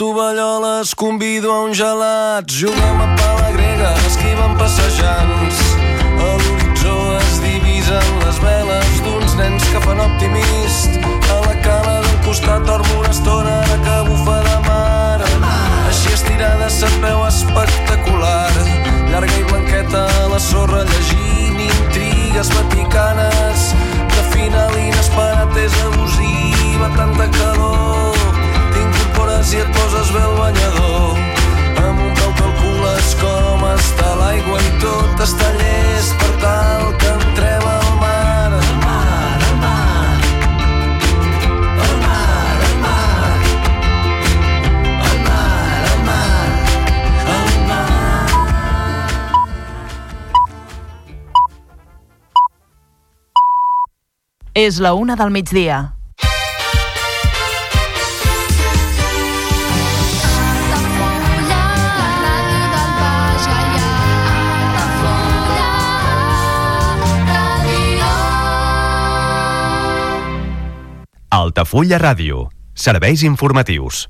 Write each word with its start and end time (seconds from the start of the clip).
tovalloles, 0.00 0.94
convido 0.94 1.52
a 1.52 1.64
un 1.64 1.74
gelat. 1.74 2.50
Juguem 2.50 3.00
a 3.02 3.08
pala 3.16 3.50
grega, 3.52 3.92
esquivem 4.08 4.56
passejants. 4.56 5.58
A 6.16 6.28
l'horitzó 6.40 6.94
es 7.18 7.34
divisen 7.44 8.06
les 8.24 8.38
veles 8.40 8.94
d'uns 9.04 9.34
nens 9.36 9.66
que 9.68 9.82
fan 9.84 10.00
optimist. 10.00 10.96
A 11.28 11.36
la 11.44 11.56
cala 11.60 11.98
del 12.06 12.16
costat 12.24 12.64
dormo 12.64 13.00
una 13.00 13.10
estona 13.10 13.58
que 13.84 13.98
bufa 14.08 14.38
de 14.46 14.56
mar. 14.68 15.20
Així 15.90 16.14
estirada 16.16 16.70
se't 16.70 16.96
veu 17.04 17.20
espectacular. 17.26 18.56
Llarga 19.12 19.36
i 19.36 19.44
blanqueta 19.52 20.06
a 20.22 20.30
la 20.32 20.40
sorra 20.40 20.80
llegint 20.94 21.60
intrigues 21.66 22.48
vaticanes. 22.56 23.68
De 24.16 24.24
final 24.32 24.80
inesperat 24.80 25.60
és 25.60 25.76
abusiva, 25.90 26.88
tanta 26.96 27.28
calor. 27.36 28.19
T'incorpores 29.20 29.52
i 29.52 29.58
et 29.60 29.68
poses 29.74 30.10
bé 30.14 30.20
el 30.24 30.36
banyador. 30.38 31.18
Amb 31.84 31.98
un 32.00 32.14
peu 32.16 32.30
calcules 32.38 33.10
com 33.20 33.64
està 33.68 34.14
l'aigua 34.16 34.60
i 34.64 34.70
tot 34.80 35.20
està 35.20 35.50
llest 35.58 36.16
per 36.22 36.30
tal 36.40 36.96
que 36.96 37.10
entrem 37.12 37.66
al 37.68 37.90
mar. 38.00 38.48
Al 38.56 38.72
mar, 38.80 39.36
al 39.44 39.56
mar. 39.60 40.16
Al 41.84 41.94
mar, 42.00 42.56
al 42.64 42.76
mar. 42.80 43.36
Al 45.04 45.18
mar, 45.28 45.84
al 45.92 46.00
mar. 46.08 46.48
Al 47.36 47.52
mar. 47.68 48.24
És 54.54 54.80
la 54.80 54.94
una 54.94 55.14
del 55.16 55.30
migdia. 55.30 55.99
Altafulla 71.50 71.98
Ràdio. 71.98 72.44
Serveis 72.78 73.24
informatius. 73.26 74.04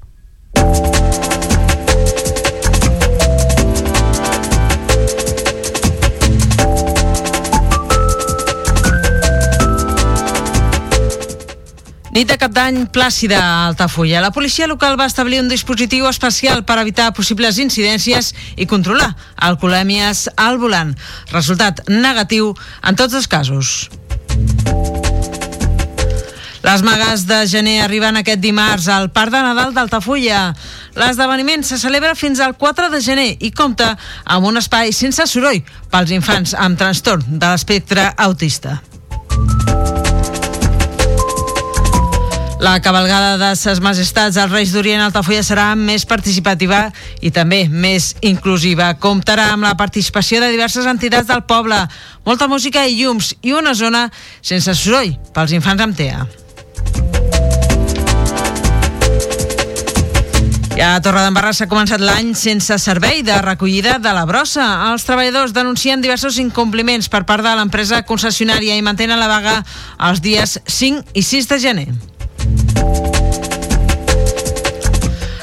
Nit 12.13 12.29
de 12.29 12.37
cap 12.37 12.53
d'any 12.53 12.83
plàcida 12.93 13.39
a 13.41 13.67
Altafulla. 13.71 14.21
La 14.21 14.35
policia 14.37 14.69
local 14.69 15.01
va 15.01 15.09
establir 15.09 15.41
un 15.41 15.49
dispositiu 15.49 16.11
especial 16.13 16.67
per 16.69 16.77
evitar 16.83 17.15
possibles 17.17 17.57
incidències 17.57 18.35
i 18.61 18.69
controlar 18.69 19.15
alcoholèmies 19.49 20.27
al 20.37 20.61
volant. 20.61 20.93
Resultat 21.33 21.87
negatiu 21.89 22.53
en 22.85 23.01
tots 23.01 23.17
els 23.17 23.31
casos. 23.31 23.89
Les 26.63 26.83
magues 26.85 27.25
de 27.25 27.39
gener 27.49 27.79
arriben 27.81 28.19
aquest 28.21 28.41
dimarts 28.43 28.89
al 28.93 29.09
Parc 29.15 29.33
de 29.33 29.41
Nadal 29.41 29.73
d'Altafulla. 29.73 30.51
L'esdeveniment 31.01 31.65
se 31.65 31.79
celebra 31.81 32.13
fins 32.15 32.41
al 32.45 32.53
4 32.61 32.91
de 32.93 33.01
gener 33.01 33.31
i 33.41 33.51
compta 33.51 33.95
amb 34.25 34.47
un 34.51 34.61
espai 34.61 34.93
sense 34.93 35.25
soroll 35.31 35.63
pels 35.91 36.13
infants 36.13 36.53
amb 36.53 36.79
trastorn 36.79 37.25
de 37.41 37.47
l'espectre 37.47 38.11
autista. 38.17 38.77
La 42.61 42.75
cabalgada 42.85 43.39
de 43.41 43.55
ses 43.57 43.81
majestats 43.81 44.37
als 44.37 44.53
Reis 44.53 44.75
d'Orient 44.75 45.01
Altafulla 45.01 45.41
serà 45.41 45.71
més 45.81 46.05
participativa 46.05 46.83
i 47.25 47.31
també 47.33 47.63
més 47.73 48.11
inclusiva. 48.21 48.91
Comptarà 49.01 49.47
amb 49.55 49.65
la 49.65 49.73
participació 49.81 50.43
de 50.45 50.53
diverses 50.53 50.85
entitats 50.85 51.31
del 51.33 51.41
poble, 51.49 51.81
molta 52.29 52.51
música 52.53 52.85
i 52.85 53.01
llums 53.01 53.33
i 53.41 53.57
una 53.57 53.73
zona 53.73 54.11
sense 54.45 54.77
soroll 54.77 55.17
pels 55.33 55.57
infants 55.57 55.89
amb 55.89 55.97
TEA. 55.97 56.29
A 60.81 61.01
Torredembarra 61.05 61.51
s'ha 61.53 61.67
començat 61.69 62.01
l'any 62.01 62.31
sense 62.39 62.77
servei 62.81 63.21
de 63.27 63.35
recollida 63.45 63.99
de 64.01 64.13
la 64.17 64.23
brossa. 64.25 64.65
Els 64.89 65.05
treballadors 65.05 65.53
denuncien 65.53 66.01
diversos 66.01 66.39
incompliments 66.41 67.11
per 67.13 67.27
part 67.29 67.45
de 67.45 67.53
l'empresa 67.59 68.01
concessionària 68.09 68.79
i 68.79 68.85
mantenen 68.87 69.21
la 69.21 69.29
vaga 69.29 69.59
els 70.09 70.23
dies 70.25 70.57
5 70.65 71.13
i 71.13 71.25
6 71.27 71.51
de 71.51 71.59
gener. 71.61 71.87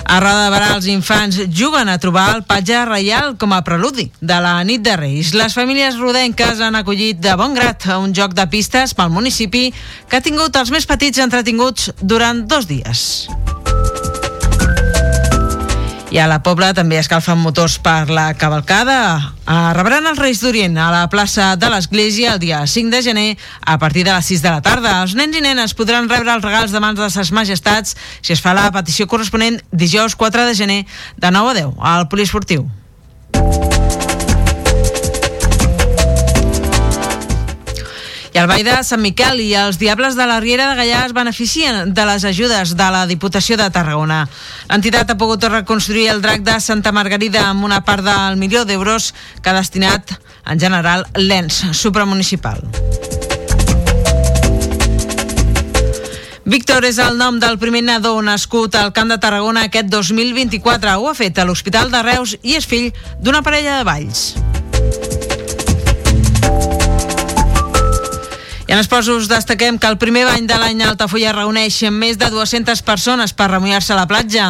A 0.07 0.21
Roda 0.23 0.45
de 0.45 0.51
Barà, 0.55 0.71
els 0.77 0.87
infants 0.87 1.37
juguen 1.51 1.91
a 1.91 1.99
trobar 1.99 2.29
el 2.37 2.45
patge 2.47 2.79
reial 2.87 3.35
com 3.37 3.51
a 3.53 3.61
preludi 3.67 4.07
de 4.21 4.39
la 4.41 4.55
nit 4.63 4.81
de 4.81 4.95
Reis. 4.97 5.33
Les 5.35 5.53
famílies 5.53 5.99
rodenques 5.99 6.63
han 6.63 6.79
acollit 6.79 7.19
de 7.19 7.35
bon 7.37 7.53
grat 7.53 7.89
un 7.99 8.15
joc 8.15 8.33
de 8.33 8.47
pistes 8.49 8.95
pel 8.97 9.11
municipi 9.11 9.67
que 10.07 10.17
ha 10.17 10.23
tingut 10.23 10.55
els 10.55 10.71
més 10.71 10.87
petits 10.87 11.19
entretinguts 11.19 11.91
durant 12.01 12.45
dos 12.47 12.71
dies. 12.71 13.27
I 16.17 16.19
a 16.19 16.25
la 16.25 16.39
Pobla 16.41 16.71
també 16.73 16.97
escalfen 16.97 17.37
motors 17.37 17.75
per 17.85 18.07
la 18.09 18.31
cavalcada. 18.33 18.95
Rebran 19.77 20.09
els 20.09 20.17
Reis 20.17 20.39
d'Orient 20.41 20.73
a 20.81 20.87
la 20.89 21.03
plaça 21.13 21.51
de 21.61 21.69
l'Església 21.69 22.31
el 22.33 22.39
dia 22.41 22.63
5 22.65 22.89
de 22.89 23.03
gener 23.05 23.27
a 23.61 23.77
partir 23.77 24.01
de 24.07 24.15
les 24.15 24.25
6 24.25 24.41
de 24.41 24.49
la 24.49 24.63
tarda. 24.65 24.95
Els 25.03 25.13
nens 25.13 25.37
i 25.37 25.45
nenes 25.45 25.77
podran 25.77 26.09
rebre 26.09 26.33
els 26.33 26.41
regals 26.41 26.73
de 26.73 26.81
mans 26.81 26.97
de 26.97 27.11
ses 27.13 27.29
majestats 27.29 27.93
si 28.23 28.33
es 28.33 28.41
fa 28.41 28.57
la 28.57 28.65
petició 28.73 29.05
corresponent 29.05 29.61
dijous 29.69 30.17
4 30.17 30.49
de 30.49 30.57
gener 30.57 30.81
de 31.21 31.35
9 31.37 31.53
a 31.53 31.57
10 31.61 31.89
al 31.93 32.09
poliesportiu. 32.09 32.65
I 38.37 38.39
el 38.39 38.45
Ball 38.51 38.61
de 38.61 38.73
Sant 38.85 39.01
Miquel 39.01 39.39
i 39.41 39.47
els 39.57 39.79
Diables 39.81 40.13
de 40.13 40.25
la 40.29 40.35
Riera 40.37 40.67
de 40.69 40.75
Gallà 40.77 40.99
es 41.07 41.13
beneficien 41.17 41.89
de 41.97 42.03
les 42.05 42.21
ajudes 42.29 42.75
de 42.77 42.89
la 42.93 43.07
Diputació 43.09 43.57
de 43.57 43.65
Tarragona. 43.73 44.19
L'entitat 44.69 45.09
ha 45.09 45.15
pogut 45.17 45.47
reconstruir 45.49 46.11
el 46.11 46.21
drac 46.21 46.43
de 46.45 46.59
Santa 46.61 46.93
Margarida 46.93 47.47
amb 47.47 47.65
una 47.65 47.79
part 47.81 48.05
del 48.05 48.37
milió 48.37 48.61
d'euros 48.61 49.09
que 49.41 49.49
ha 49.49 49.57
destinat 49.57 50.13
en 50.45 50.61
general 50.61 51.07
l'ENS 51.17 51.63
supramunicipal. 51.81 52.61
Víctor 56.45 56.85
és 56.85 57.01
el 57.01 57.17
nom 57.17 57.41
del 57.41 57.57
primer 57.57 57.87
nadó 57.89 58.13
nascut 58.21 58.77
al 58.77 58.93
Camp 58.93 59.09
de 59.09 59.17
Tarragona 59.17 59.65
aquest 59.65 59.89
2024. 59.89 60.93
Ho 60.93 61.09
ha 61.09 61.17
fet 61.17 61.41
a 61.41 61.49
l'Hospital 61.49 61.89
de 61.89 62.05
Reus 62.05 62.37
i 62.43 62.53
és 62.61 62.69
fill 62.69 62.91
d'una 63.17 63.41
parella 63.41 63.79
de 63.81 63.89
valls. 63.89 64.27
I 68.67 68.73
en 68.75 68.81
esports 68.81 69.29
destaquem 69.31 69.77
que 69.79 69.87
el 69.87 69.95
primer 69.95 70.25
bany 70.27 70.43
de 70.47 70.57
l'any 70.59 70.81
a 70.83 70.89
Altafulla 70.91 71.31
reuneix 71.31 71.77
més 71.95 72.19
de 72.19 72.27
200 72.33 72.81
persones 72.83 73.31
per 73.31 73.47
remullar-se 73.47 73.95
a 73.95 73.99
la 74.01 74.09
platja. 74.11 74.49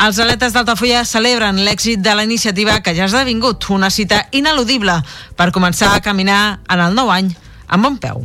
Els 0.00 0.22
atletes 0.24 0.56
d'Altafulla 0.56 1.04
celebren 1.04 1.60
l'èxit 1.66 2.00
de 2.00 2.16
la 2.16 2.24
iniciativa 2.24 2.80
que 2.80 2.96
ja 2.96 3.04
ha 3.04 3.12
esdevingut 3.12 3.68
una 3.76 3.92
cita 3.92 4.24
ineludible 4.32 4.96
per 5.36 5.52
començar 5.52 5.92
a 5.92 6.00
caminar 6.00 6.60
en 6.64 6.88
el 6.88 6.96
nou 6.96 7.12
any 7.12 7.34
amb 7.68 7.84
bon 7.84 8.00
peu. 8.00 8.24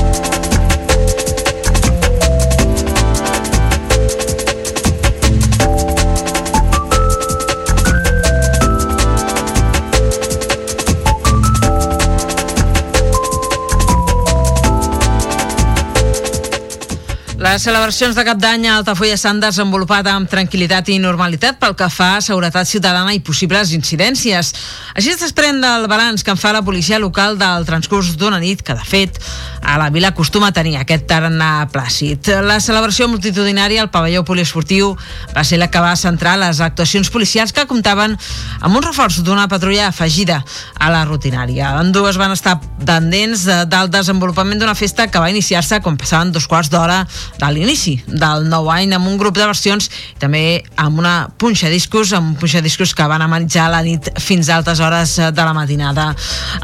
Les 17.51 17.65
celebracions 17.67 18.15
de 18.15 18.23
cap 18.23 18.37
d'any 18.39 18.63
a 18.69 18.77
Altafulla 18.79 19.17
s'han 19.19 19.41
desenvolupat 19.43 20.07
amb 20.07 20.29
tranquil·litat 20.31 20.87
i 20.93 21.01
normalitat 21.03 21.57
pel 21.59 21.73
que 21.75 21.89
fa 21.91 22.13
a 22.15 22.21
seguretat 22.23 22.69
ciutadana 22.69 23.11
i 23.11 23.19
possibles 23.19 23.73
incidències. 23.75 24.53
Així 24.95 25.11
es 25.11 25.19
desprèn 25.19 25.59
del 25.59 25.89
balanç 25.91 26.23
que 26.23 26.31
en 26.31 26.39
fa 26.39 26.53
la 26.55 26.61
policia 26.63 26.99
local 27.03 27.35
del 27.41 27.67
transcurs 27.67 28.13
d'una 28.15 28.39
nit 28.39 28.63
que, 28.63 28.71
de 28.71 28.85
fet, 28.87 29.19
a 29.59 29.75
la 29.81 29.89
vila 29.91 30.13
acostuma 30.13 30.47
a 30.47 30.55
tenir 30.55 30.77
aquest 30.79 31.03
tarannà 31.09 31.67
plàcid. 31.73 32.29
La 32.47 32.61
celebració 32.63 33.09
multitudinària 33.11 33.83
al 33.83 33.91
pavelló 33.91 34.23
poliesportiu 34.23 34.93
va 35.35 35.43
ser 35.43 35.59
la 35.59 35.67
que 35.67 35.83
va 35.83 35.91
centrar 35.99 36.37
les 36.39 36.63
actuacions 36.63 37.11
policials 37.11 37.51
que 37.51 37.67
comptaven 37.67 38.15
amb 38.61 38.79
un 38.79 38.87
reforç 38.87 39.19
d'una 39.27 39.49
patrulla 39.51 39.89
afegida 39.89 40.39
a 40.79 40.89
la 40.93 41.03
rutinària. 41.03 41.75
En 41.83 41.91
dues 41.91 42.15
van 42.15 42.31
estar 42.31 42.61
pendents 42.87 43.43
del 43.43 43.91
desenvolupament 43.91 44.63
d'una 44.63 44.79
festa 44.79 45.11
que 45.11 45.19
va 45.19 45.29
iniciar-se 45.35 45.83
quan 45.83 45.99
passaven 45.99 46.31
dos 46.31 46.47
quarts 46.47 46.71
d'hora 46.71 47.03
de 47.41 47.49
l'inici 47.55 47.95
del 48.07 48.47
nou 48.49 48.69
any 48.71 48.93
amb 48.93 49.09
un 49.09 49.17
grup 49.17 49.37
de 49.37 49.47
versions 49.49 49.89
i 49.89 50.19
també 50.21 50.43
amb 50.79 51.01
una 51.01 51.15
punxa 51.41 51.71
discos 51.73 52.13
amb 52.13 52.33
un 52.33 52.35
punxa 52.39 52.61
discos 52.61 52.93
que 52.95 53.07
van 53.09 53.23
amenitzar 53.25 53.69
la 53.73 53.81
nit 53.85 54.11
fins 54.21 54.49
a 54.49 54.59
altes 54.59 54.79
hores 54.79 55.15
de 55.17 55.43
la 55.43 55.53
matinada. 55.57 56.11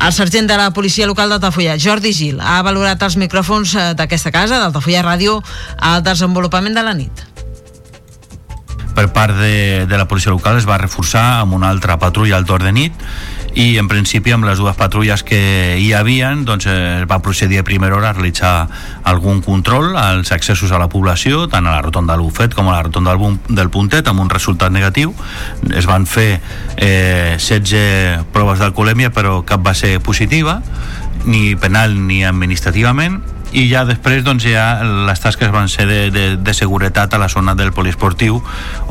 El 0.02 0.14
sergent 0.14 0.48
de 0.50 0.58
la 0.58 0.72
policia 0.72 1.08
local 1.08 1.30
d'Altafulla, 1.34 1.78
Jordi 1.82 2.14
Gil, 2.14 2.42
ha 2.42 2.62
valorat 2.66 3.02
els 3.04 3.18
micròfons 3.18 3.74
eh, 3.76 3.88
d'aquesta 3.98 4.32
casa, 4.32 4.62
d'Altafulla 4.62 5.06
Ràdio, 5.06 5.42
al 5.78 6.06
desenvolupament 6.06 6.78
de 6.78 6.86
la 6.86 6.94
nit 6.98 7.26
per 8.98 9.12
part 9.14 9.36
de, 9.38 9.86
de 9.86 9.98
la 9.98 10.08
policia 10.10 10.34
local 10.34 10.58
es 10.58 10.66
va 10.66 10.80
reforçar 10.82 11.44
amb 11.44 11.54
una 11.54 11.70
altra 11.70 12.00
patrulla 12.02 12.34
al 12.40 12.48
torn 12.50 12.66
de 12.66 12.72
nit 12.74 13.04
i 13.56 13.78
en 13.80 13.88
principi 13.88 14.34
amb 14.36 14.46
les 14.48 14.60
dues 14.60 14.76
patrulles 14.78 15.24
que 15.26 15.40
hi 15.80 15.92
havien 15.96 16.44
doncs, 16.46 16.68
es 16.72 17.06
va 17.10 17.20
procedir 17.24 17.62
a 17.62 17.66
primera 17.68 17.96
hora 17.96 18.12
a 18.12 18.18
realitzar 18.18 18.68
algun 19.08 19.42
control 19.42 19.96
als 19.98 20.32
accessos 20.36 20.72
a 20.72 20.82
la 20.82 20.90
població, 20.92 21.46
tant 21.52 21.68
a 21.68 21.78
la 21.78 21.82
rotonda 21.86 22.16
de 22.16 22.24
l'Ufet 22.24 22.54
com 22.58 22.70
a 22.70 22.76
la 22.78 22.84
rotonda 22.90 23.16
del, 23.16 23.40
del 23.48 23.72
Puntet, 23.74 24.08
amb 24.08 24.22
un 24.24 24.30
resultat 24.30 24.74
negatiu. 24.74 25.16
Es 25.74 25.88
van 25.90 26.06
fer 26.06 26.42
eh, 26.76 27.38
16 27.40 28.28
proves 28.36 28.60
d'alcoholèmia, 28.62 29.14
però 29.16 29.42
cap 29.48 29.66
va 29.66 29.74
ser 29.78 29.98
positiva, 30.04 30.62
ni 31.26 31.56
penal 31.60 31.98
ni 32.08 32.24
administrativament, 32.26 33.22
i 33.56 33.64
ja 33.72 33.86
després 33.88 34.26
doncs, 34.26 34.44
ja 34.44 34.84
les 35.08 35.22
tasques 35.24 35.52
van 35.54 35.70
ser 35.72 35.88
de, 35.88 36.00
de, 36.12 36.26
de 36.36 36.54
seguretat 36.54 37.14
a 37.14 37.20
la 37.22 37.30
zona 37.32 37.56
del 37.56 37.72
poliesportiu 37.76 38.42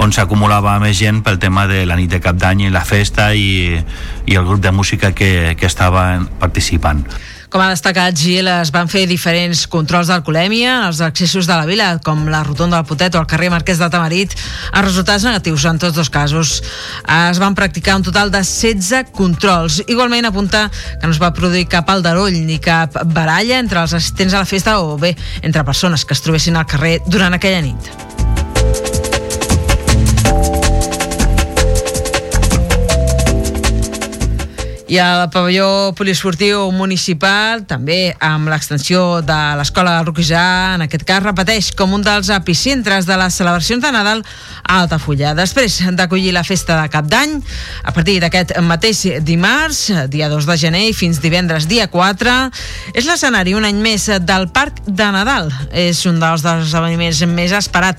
on 0.01 0.15
s'acumulava 0.17 0.79
més 0.81 0.97
gent 0.97 1.21
pel 1.27 1.39
tema 1.43 1.67
de 1.69 1.85
la 1.89 1.99
nit 1.99 2.11
de 2.11 2.23
cap 2.25 2.39
d'any 2.41 2.67
i 2.67 2.73
la 2.73 2.85
festa 2.89 3.33
i, 3.37 3.77
i 4.27 4.37
el 4.37 4.45
grup 4.45 4.61
de 4.63 4.73
música 4.73 5.13
que, 5.13 5.57
que 5.59 5.67
estaven 5.67 6.27
participant. 6.41 7.07
Com 7.47 7.63
ha 7.63 7.71
destacat 7.71 8.17
Gil, 8.19 8.49
es 8.51 8.73
van 8.75 8.89
fer 8.91 9.05
diferents 9.07 9.63
controls 9.71 10.11
d'alcoholèmia 10.11 10.73
als 10.89 10.99
accessos 11.05 11.47
de 11.47 11.55
la 11.55 11.67
vila, 11.69 11.87
com 12.03 12.27
la 12.29 12.43
rotonda 12.45 12.81
del 12.81 12.89
Potet 12.89 13.15
o 13.15 13.23
el 13.23 13.29
carrer 13.31 13.53
Marquès 13.55 13.79
de 13.79 13.89
Tamarit, 13.93 14.35
amb 14.73 14.83
resultats 14.89 15.25
negatius 15.25 15.65
en 15.71 15.79
tots 15.81 15.95
dos 15.95 16.11
casos. 16.11 16.57
Es 17.07 17.41
van 17.43 17.55
practicar 17.55 17.97
un 17.97 18.05
total 18.07 18.35
de 18.35 18.43
16 18.43 19.15
controls. 19.15 19.79
Igualment 19.87 20.27
apunta 20.27 20.67
que 20.75 21.07
no 21.07 21.15
es 21.15 21.23
va 21.23 21.33
produir 21.33 21.69
cap 21.71 21.89
aldaroll 21.95 22.43
ni 22.49 22.59
cap 22.59 22.99
baralla 23.15 23.63
entre 23.63 23.87
els 23.87 23.95
assistents 23.95 24.35
a 24.35 24.43
la 24.43 24.51
festa 24.51 24.81
o 24.83 24.99
bé 24.99 25.15
entre 25.43 25.65
persones 25.65 26.05
que 26.05 26.19
es 26.19 26.27
trobessin 26.27 26.59
al 26.59 26.67
carrer 26.67 26.99
durant 27.07 27.39
aquella 27.39 27.63
nit. 27.63 28.16
I 34.87 35.01
al 35.03 35.25
pavelló 35.35 35.91
poliesportiu 35.99 36.69
municipal, 36.71 37.65
també 37.67 38.13
amb 38.23 38.47
l'extensió 38.47 39.19
de 39.27 39.39
l'escola 39.59 39.97
del 39.97 40.07
Roquisà, 40.07 40.77
en 40.77 40.85
aquest 40.85 41.03
cas 41.09 41.25
repeteix 41.25 41.73
com 41.75 41.97
un 41.97 42.05
dels 42.07 42.31
epicentres 42.31 43.09
de 43.09 43.17
les 43.19 43.35
celebracions 43.35 43.83
de 43.83 43.91
Nadal 43.91 44.23
a 44.63 44.77
Altafulla. 44.85 45.33
Després 45.35 45.81
d'acollir 45.99 46.31
la 46.37 46.45
festa 46.47 46.77
de 46.79 46.93
Cap 46.93 47.09
d'Any, 47.11 47.35
a 47.83 47.95
partir 47.97 48.21
d'aquest 48.23 48.55
mateix 48.63 49.03
dimarts, 49.27 49.89
dia 50.13 50.31
2 50.31 50.47
de 50.47 50.57
gener, 50.63 50.85
i 50.93 50.95
fins 50.95 51.19
divendres, 51.19 51.67
dia 51.67 51.89
4, 51.91 52.37
és 52.95 53.11
l'escenari 53.11 53.59
un 53.59 53.67
any 53.67 53.83
més 53.83 54.07
del 54.23 54.47
Parc 54.55 54.85
de 54.87 55.11
Nadal. 55.11 55.51
És 55.75 56.05
un 56.07 56.23
dels 56.23 56.47
esdeveniments 56.47 57.27
més 57.27 57.59
esperat 57.59 57.99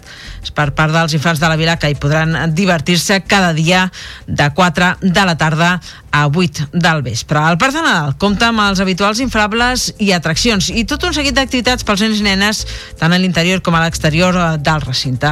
per 0.56 0.72
part 0.78 0.94
dels 0.94 1.14
infants 1.18 1.40
de 1.42 1.50
la 1.50 1.58
vila 1.60 1.78
que 1.80 1.90
hi 1.92 1.98
podran 2.00 2.36
divertir-se 2.56 3.22
cada 3.28 3.54
dia 3.54 3.88
de 4.28 4.50
4 4.54 4.98
de 5.02 5.26
la 5.26 5.38
tarda 5.38 5.80
a 6.12 6.28
8 6.28 6.70
del 6.74 7.02
vespre. 7.04 7.40
El 7.40 7.58
Parc 7.58 7.76
de 7.76 7.84
Nadal 7.84 8.16
compta 8.18 8.50
amb 8.50 8.64
els 8.66 8.82
habituals 8.82 9.22
inflables 9.24 9.92
i 10.02 10.12
atraccions 10.16 10.70
i 10.74 10.86
tot 10.90 11.04
un 11.06 11.14
seguit 11.14 11.36
d'activitats 11.38 11.86
pels 11.88 12.04
nens 12.06 12.22
i 12.22 12.26
nenes 12.26 12.64
tant 13.00 13.14
a 13.14 13.20
l'interior 13.22 13.62
com 13.62 13.76
a 13.78 13.84
l'exterior 13.84 14.38
del 14.58 14.86
recinte. 14.86 15.32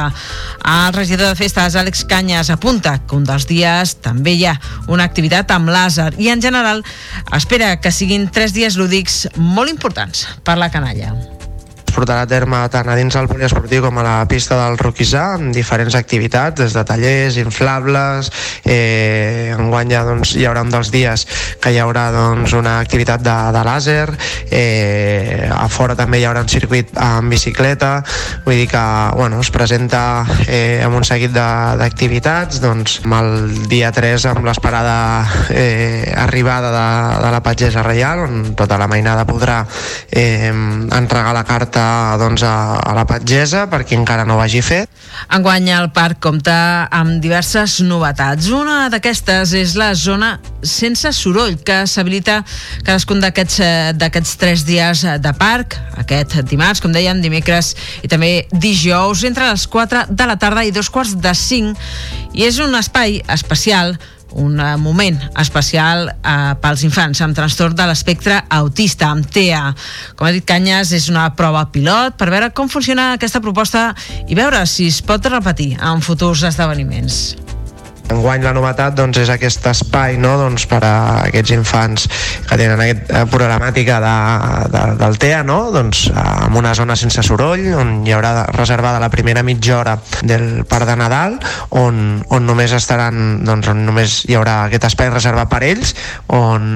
El 0.62 0.94
regidor 0.94 1.32
de 1.32 1.38
festes, 1.38 1.76
Àlex 1.76 2.04
Canyes, 2.08 2.50
apunta 2.54 2.98
que 3.06 3.16
un 3.18 3.26
dels 3.26 3.48
dies 3.50 3.96
també 4.04 4.36
hi 4.36 4.46
ha 4.46 4.56
una 4.88 5.06
activitat 5.08 5.50
amb 5.54 5.72
làser 5.72 6.12
i 6.18 6.30
en 6.30 6.42
general 6.42 6.84
espera 7.36 7.76
que 7.80 7.92
siguin 7.92 8.28
tres 8.30 8.54
dies 8.56 8.78
lúdics 8.78 9.26
molt 9.36 9.72
importants 9.72 10.26
per 10.44 10.58
la 10.60 10.70
canalla 10.70 11.35
portarà 11.96 12.26
a 12.26 12.28
terme 12.28 12.58
tant 12.68 12.90
a 12.92 12.96
dins 12.98 13.14
del 13.16 13.28
poliesportiu 13.30 13.86
com 13.86 13.96
a 13.98 14.04
la 14.04 14.16
pista 14.28 14.58
del 14.58 14.76
Roquisà 14.76 15.22
amb 15.38 15.54
diferents 15.54 15.96
activitats, 15.96 16.60
des 16.60 16.74
de 16.76 16.82
tallers, 16.84 17.38
inflables, 17.40 18.28
eh, 18.68 19.54
enguany 19.56 19.94
ja 19.94 20.02
doncs, 20.04 20.34
hi 20.36 20.44
haurà 20.44 20.64
un 20.66 20.72
dels 20.74 20.90
dies 20.92 21.24
que 21.62 21.72
hi 21.72 21.80
haurà 21.80 22.10
doncs, 22.12 22.52
una 22.58 22.76
activitat 22.82 23.24
de, 23.24 23.36
de 23.56 23.62
làser, 23.64 24.04
eh, 24.50 25.48
a 25.48 25.64
fora 25.72 25.96
també 25.96 26.20
hi 26.20 26.26
haurà 26.28 26.42
un 26.44 26.52
circuit 26.52 26.92
amb 27.00 27.32
bicicleta, 27.32 28.02
vull 28.44 28.60
dir 28.60 28.68
que 28.68 28.84
bueno, 29.16 29.40
es 29.40 29.50
presenta 29.54 30.26
eh, 30.46 30.82
amb 30.84 31.00
un 31.00 31.08
seguit 31.08 31.32
d'activitats, 31.32 32.60
doncs 32.60 33.00
amb 33.04 33.18
el 33.22 33.32
dia 33.72 33.92
3 33.94 34.28
amb 34.34 34.44
l'esperada 34.44 34.98
eh, 35.48 36.12
arribada 36.26 36.74
de, 36.76 36.86
de 37.24 37.32
la 37.32 37.42
Pagesa 37.46 37.86
Reial, 37.86 38.26
on 38.26 38.54
tota 38.58 38.76
la 38.76 38.90
mainada 38.90 39.24
podrà 39.28 39.62
eh, 40.10 40.52
entregar 40.52 41.32
la 41.32 41.46
carta 41.48 41.85
doncs, 42.20 42.42
a, 42.46 42.76
a 42.80 42.92
la 42.96 43.04
Patgesa 43.08 43.66
per 43.70 43.82
qui 43.86 43.96
encara 43.98 44.24
no 44.26 44.36
ho 44.36 44.42
hagi 44.42 44.62
fet. 44.64 44.90
Enguany 45.32 45.70
el 45.74 45.88
parc 45.96 46.20
compta 46.22 46.56
amb 46.92 47.20
diverses 47.24 47.78
novetats. 47.86 48.50
Una 48.54 48.86
d'aquestes 48.92 49.54
és 49.56 49.76
la 49.78 49.92
zona 49.96 50.36
sense 50.66 51.12
soroll 51.16 51.56
que 51.66 51.82
s'habilita 51.88 52.40
cadascun 52.86 53.22
d'aquests 53.22 53.60
eh, 53.62 54.36
tres 54.40 54.66
dies 54.68 55.04
de 55.22 55.32
parc, 55.38 55.78
aquest 56.02 56.38
dimarts, 56.50 56.82
com 56.82 56.92
dèiem, 56.94 57.22
dimecres 57.24 57.74
i 58.02 58.10
també 58.10 58.46
dijous, 58.52 59.24
entre 59.28 59.48
les 59.50 59.66
4 59.70 60.06
de 60.10 60.28
la 60.28 60.36
tarda 60.40 60.66
i 60.66 60.74
dos 60.74 60.90
quarts 60.92 61.16
de 61.16 61.32
5 61.34 62.36
i 62.36 62.44
és 62.46 62.60
un 62.62 62.74
espai 62.76 63.20
especial 63.32 63.96
un 64.36 64.60
eh, 64.60 64.76
moment 64.80 65.18
especial 65.40 66.10
eh, 66.10 66.52
pels 66.62 66.84
infants 66.88 67.22
amb 67.24 67.36
trastorn 67.36 67.76
de 67.76 67.88
l'espectre 67.88 68.42
autista, 68.58 69.10
amb 69.12 69.26
TEA. 69.32 69.64
Com 70.16 70.28
ha 70.28 70.34
dit 70.36 70.46
Canyes, 70.46 70.92
és 70.96 71.08
una 71.12 71.28
prova 71.38 71.66
pilot 71.72 72.18
per 72.20 72.30
veure 72.32 72.52
com 72.56 72.70
funciona 72.72 73.12
aquesta 73.16 73.42
proposta 73.44 73.88
i 74.28 74.38
veure 74.38 74.64
si 74.68 74.90
es 74.92 75.02
pot 75.02 75.32
repetir 75.32 75.74
en 75.80 76.04
futurs 76.04 76.44
esdeveniments. 76.46 77.45
Enguany 78.12 78.44
la 78.44 78.52
novetat 78.56 78.94
doncs, 78.98 79.18
és 79.22 79.30
aquest 79.32 79.64
espai 79.70 80.18
no? 80.20 80.36
doncs, 80.38 80.66
per 80.70 80.82
a 80.86 80.94
aquests 81.26 81.54
infants 81.56 82.06
que 82.46 82.58
tenen 82.58 82.82
aquesta 82.82 83.22
eh, 83.22 83.28
problemàtica 83.30 83.98
de, 84.04 84.14
de, 84.74 84.82
del 85.00 85.18
TEA, 85.22 85.42
no? 85.46 85.58
doncs, 85.74 86.06
amb 86.12 86.58
una 86.60 86.74
zona 86.78 86.96
sense 86.98 87.24
soroll, 87.26 87.64
on 87.78 87.94
hi 88.06 88.14
haurà 88.14 88.46
reservada 88.54 89.02
la 89.02 89.10
primera 89.12 89.42
mitja 89.46 89.80
hora 89.80 89.96
del 90.22 90.64
Parc 90.68 90.86
de 90.90 90.96
Nadal, 91.00 91.38
on, 91.80 92.20
on 92.30 92.46
només 92.46 92.74
estaran, 92.76 93.42
doncs, 93.46 93.70
on 93.72 93.84
només 93.88 94.20
hi 94.28 94.38
haurà 94.38 94.58
aquest 94.66 94.88
espai 94.90 95.10
reservat 95.12 95.50
per 95.50 95.62
ells, 95.66 95.94
on 96.34 96.68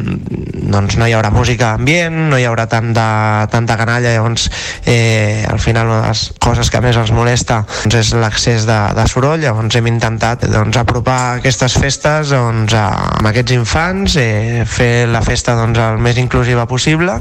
doncs, 0.70 0.96
no 0.98 1.06
hi 1.06 1.14
haurà 1.16 1.30
música 1.34 1.74
ambient, 1.76 2.16
no 2.32 2.40
hi 2.40 2.48
haurà 2.48 2.66
tant 2.70 2.90
de, 2.96 3.08
tanta 3.52 3.78
canalla, 3.80 4.14
llavors 4.16 4.48
eh, 4.88 5.46
al 5.48 5.60
final 5.62 5.90
una 5.90 6.00
de 6.02 6.08
les 6.08 6.24
coses 6.42 6.70
que 6.70 6.82
més 6.82 6.98
els 7.00 7.12
molesta 7.14 7.62
doncs, 7.66 7.96
és 8.00 8.12
l'accés 8.18 8.66
de, 8.68 8.78
de 8.96 9.06
soroll, 9.10 9.42
llavors 9.44 9.78
hem 9.78 9.90
intentat 9.90 10.46
doncs, 10.50 10.78
apropar 10.80 11.19
aquestes 11.20 11.76
festes 11.80 12.32
doncs, 12.34 12.74
amb 12.76 13.28
aquests 13.30 13.56
infants, 13.56 14.16
eh, 14.20 14.64
fer 14.66 15.08
la 15.10 15.22
festa 15.26 15.56
doncs, 15.58 15.78
el 15.78 16.00
més 16.02 16.18
inclusiva 16.20 16.66
possible. 16.70 17.20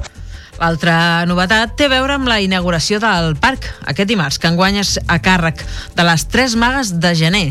L'altra 0.60 1.24
novetat 1.24 1.77
té 1.79 1.86
a 1.88 1.91
veure 1.94 2.18
amb 2.18 2.27
la 2.27 2.41
inauguració 2.44 2.98
del 3.00 3.38
parc 3.39 3.63
aquest 3.88 4.10
dimarts, 4.10 4.39
que 4.39 4.50
enguany 4.51 4.82
és 4.82 4.98
a 5.08 5.15
càrrec 5.24 5.63
de 5.96 6.03
les 6.03 6.25
tres 6.27 6.58
magues 6.60 6.91
de 7.00 7.13
gener. 7.15 7.46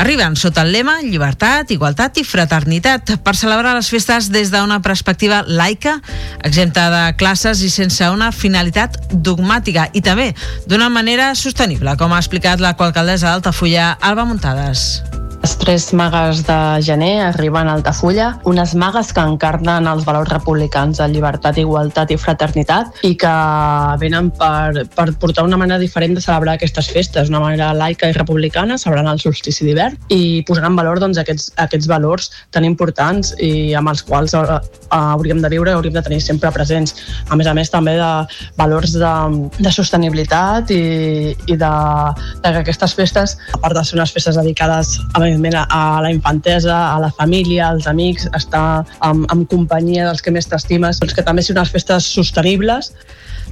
Arriben 0.00 0.36
sota 0.38 0.64
el 0.64 0.72
lema 0.72 0.96
Llibertat, 1.02 1.68
Igualtat 1.74 2.22
i 2.22 2.24
Fraternitat 2.24 3.18
per 3.24 3.36
celebrar 3.36 3.76
les 3.76 3.92
festes 3.92 4.30
des 4.32 4.48
d'una 4.54 4.80
perspectiva 4.80 5.42
laica, 5.44 5.98
exempta 6.40 6.88
de 6.94 7.04
classes 7.20 7.60
i 7.60 7.68
sense 7.68 8.08
una 8.08 8.32
finalitat 8.32 8.96
dogmàtica 9.12 9.90
i 9.92 10.00
també 10.00 10.32
d'una 10.66 10.88
manera 10.88 11.34
sostenible, 11.36 11.98
com 12.00 12.16
ha 12.16 12.24
explicat 12.24 12.64
la 12.64 12.76
coalcaldessa 12.80 13.28
d'Altafulla, 13.34 13.98
Alba 14.00 14.24
Muntades 14.24 15.27
Les 15.38 15.54
tres 15.56 15.84
magues 15.94 16.40
de 16.48 16.56
gener 16.82 17.20
arriben 17.22 17.68
a 17.70 17.74
Altafulla, 17.78 18.32
unes 18.50 18.72
magues 18.74 19.12
que 19.14 19.22
encarnen 19.22 19.86
els 19.86 20.02
valors 20.06 20.32
republicans 20.32 20.98
de 20.98 21.06
llibertat, 21.12 21.60
igualtat 21.62 22.10
i 22.10 22.16
fraternitat 22.18 23.04
i 23.06 23.12
que 23.16 23.34
venen 24.02 24.32
per, 24.34 24.82
per 24.96 25.06
portar 25.22 25.44
una 25.46 25.60
manera 25.60 25.78
diferent 25.78 26.16
de 26.16 26.24
celebrar 26.24 26.56
aquestes 26.58 26.90
festes, 26.90 27.30
una 27.30 27.42
manera 27.44 27.70
laica 27.76 28.10
i 28.10 28.16
republicana, 28.16 28.80
celebrant 28.82 29.12
el 29.12 29.22
solstici 29.22 29.68
d'hivern 29.68 30.10
i 30.14 30.42
posant 30.48 30.66
en 30.72 30.80
valor 30.80 30.98
doncs, 30.98 31.20
aquests, 31.22 31.52
aquests 31.62 31.86
valors 31.86 32.32
tan 32.50 32.66
importants 32.66 33.30
i 33.38 33.72
amb 33.78 33.92
els 33.94 34.02
quals 34.02 34.34
uh, 34.34 34.58
hauríem 34.90 35.44
de 35.44 35.52
viure 35.54 35.70
i 35.70 35.78
hauríem 35.78 35.94
de 35.94 36.02
tenir 36.02 36.20
sempre 36.24 36.50
presents. 36.50 36.96
A 37.30 37.38
més 37.38 37.46
a 37.46 37.54
més, 37.54 37.70
també 37.70 37.94
de 38.00 38.10
valors 38.58 38.98
de, 38.98 39.14
de 39.62 39.74
sostenibilitat 39.74 40.74
i, 40.74 40.82
i 41.46 41.54
de, 41.62 41.72
de 42.42 42.52
que 42.58 42.66
aquestes 42.66 42.98
festes, 42.98 43.38
a 43.54 43.62
part 43.62 43.78
de 43.78 43.86
ser 43.86 44.00
unes 44.00 44.18
festes 44.18 44.42
dedicades 44.42 44.96
a 45.14 45.27
evidentment 45.28 45.60
a 45.68 46.00
la 46.04 46.10
infantesa, 46.14 46.80
a 46.94 46.98
la 47.02 47.12
família, 47.14 47.68
als 47.68 47.86
amics, 47.90 48.28
estar 48.36 48.84
amb, 49.04 49.28
amb 49.30 49.48
companyia 49.50 50.08
dels 50.08 50.24
que 50.24 50.34
més 50.34 50.48
t'estimes, 50.50 51.00
doncs 51.00 51.16
que 51.16 51.24
també 51.24 51.44
siguin 51.44 51.62
unes 51.62 51.72
festes 51.74 52.10
sostenibles 52.18 52.92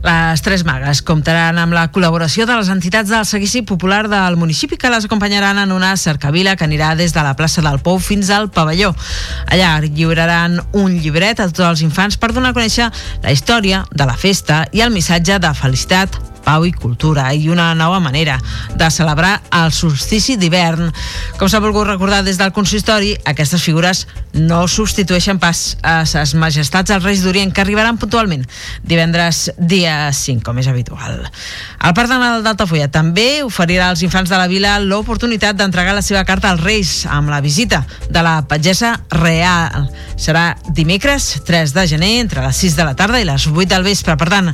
les 0.06 0.42
Tres 0.42 0.64
Magues 0.64 1.00
comptaran 1.02 1.58
amb 1.58 1.74
la 1.74 1.86
col·laboració 1.92 2.46
de 2.46 2.56
les 2.58 2.68
entitats 2.70 3.10
del 3.10 3.24
seguici 3.26 3.62
popular 3.66 4.06
del 4.10 4.36
municipi 4.36 4.76
que 4.76 4.90
les 4.92 5.06
acompanyaran 5.08 5.58
en 5.58 5.72
una 5.72 5.96
cercavila 5.96 6.56
que 6.56 6.66
anirà 6.66 6.94
des 6.94 7.14
de 7.14 7.24
la 7.24 7.34
plaça 7.36 7.64
del 7.64 7.80
Pou 7.80 7.98
fins 7.98 8.30
al 8.30 8.50
pavelló. 8.50 8.92
Allà 9.46 9.78
lliuraran 9.80 10.60
un 10.72 10.94
llibret 11.00 11.40
a 11.40 11.48
tots 11.48 11.66
els 11.66 11.82
infants 11.82 12.20
per 12.20 12.32
donar 12.32 12.52
a 12.52 12.58
conèixer 12.58 12.90
la 13.24 13.32
història 13.32 13.84
de 13.90 14.06
la 14.06 14.16
festa 14.16 14.64
i 14.72 14.84
el 14.84 14.94
missatge 14.94 15.40
de 15.42 15.52
felicitat, 15.54 16.20
pau 16.46 16.64
i 16.66 16.72
cultura 16.72 17.32
i 17.34 17.48
una 17.50 17.72
nova 17.74 17.98
manera 18.00 18.38
de 18.78 18.90
celebrar 18.94 19.40
el 19.50 19.72
solstici 19.74 20.36
d'hivern. 20.38 20.92
Com 21.40 21.50
s'ha 21.50 21.60
volgut 21.60 21.88
recordar 21.90 22.22
des 22.24 22.38
del 22.38 22.54
consistori, 22.54 23.16
aquestes 23.26 23.64
figures 23.66 24.06
no 24.36 24.62
substitueixen 24.70 25.40
pas 25.42 25.76
a 25.82 25.98
ses 26.06 26.36
majestats 26.38 26.94
als 26.94 27.04
Reis 27.04 27.24
d'Orient 27.24 27.52
que 27.52 27.64
arribaran 27.64 27.98
puntualment 27.98 28.44
divendres 28.86 29.50
dia 29.58 30.12
5, 30.12 30.44
com 30.46 30.58
és 30.62 30.68
habitual. 30.70 31.24
El 31.26 31.94
Parc 31.96 32.10
de 32.10 32.18
Nadal 32.20 32.44
d'Altafulla 32.46 32.88
també 32.92 33.42
oferirà 33.44 33.90
als 33.90 34.04
infants 34.06 34.30
de 34.30 34.38
la 34.38 34.48
vila 34.50 34.76
l'oportunitat 34.80 35.58
d'entregar 35.58 35.96
la 35.96 36.04
seva 36.04 36.24
carta 36.28 36.52
als 36.52 36.62
Reis 36.62 36.92
amb 37.10 37.32
la 37.32 37.40
visita 37.40 37.82
de 38.08 38.22
la 38.22 38.38
pagesa 38.48 38.96
real. 39.10 39.88
Serà 40.16 40.52
dimecres 40.76 41.42
3 41.46 41.74
de 41.74 41.86
gener 41.90 42.12
entre 42.20 42.44
les 42.44 42.62
6 42.62 42.76
de 42.76 42.86
la 42.86 42.94
tarda 42.96 43.20
i 43.20 43.26
les 43.28 43.48
8 43.48 43.66
del 43.72 43.86
vespre. 43.86 44.16
Per 44.16 44.28
tant, 44.30 44.52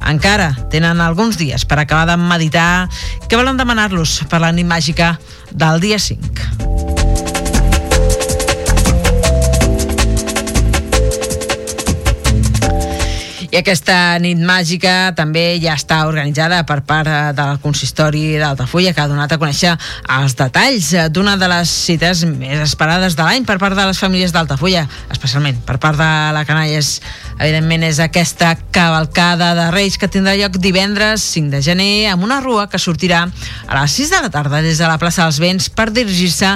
encara 0.00 0.54
tenen 0.72 1.00
alguns 1.20 1.36
dies 1.36 1.66
per 1.68 1.76
acabar 1.76 2.06
de 2.08 2.16
meditar 2.16 2.88
què 3.28 3.36
volen 3.36 3.60
demanar-los 3.60 4.22
per 4.32 4.40
la 4.40 4.54
nit 4.56 4.64
màgica 4.64 5.18
del 5.52 5.84
dia 5.84 6.00
5. 6.00 6.69
I 13.50 13.58
aquesta 13.58 14.14
nit 14.22 14.38
màgica 14.46 15.10
també 15.18 15.56
ja 15.58 15.72
està 15.74 16.04
organitzada 16.06 16.60
per 16.68 16.76
part 16.86 17.08
eh, 17.10 17.32
del 17.34 17.56
consistori 17.58 18.36
d'Altafulla, 18.38 18.92
que 18.94 19.02
ha 19.02 19.08
donat 19.10 19.32
a 19.34 19.38
conèixer 19.42 19.72
els 20.20 20.36
detalls 20.38 20.92
d'una 21.10 21.34
de 21.40 21.48
les 21.50 21.72
cites 21.88 22.22
més 22.30 22.62
esperades 22.62 23.16
de 23.18 23.26
l'any 23.26 23.42
per 23.48 23.56
part 23.58 23.74
de 23.74 23.88
les 23.88 23.98
famílies 23.98 24.30
d'Altafulla, 24.30 24.84
especialment 25.10 25.58
per 25.66 25.80
part 25.82 25.98
de 25.98 26.10
la 26.36 26.44
Canalles. 26.46 26.92
Evidentment 27.40 27.88
és 27.88 27.98
aquesta 28.04 28.52
cavalcada 28.70 29.50
de 29.58 29.66
Reis 29.74 29.98
que 29.98 30.06
tindrà 30.06 30.36
lloc 30.38 30.60
divendres 30.62 31.26
5 31.34 31.50
de 31.50 31.64
gener 31.66 31.90
amb 32.12 32.22
una 32.28 32.38
rua 32.44 32.68
que 32.70 32.78
sortirà 32.78 33.24
a 33.66 33.80
les 33.80 33.98
6 33.98 34.14
de 34.14 34.22
la 34.28 34.30
tarda 34.30 34.62
des 34.62 34.78
de 34.78 34.86
la 34.86 35.00
plaça 35.02 35.26
dels 35.26 35.42
Vents 35.42 35.66
per 35.74 35.88
dirigir-se 35.90 36.52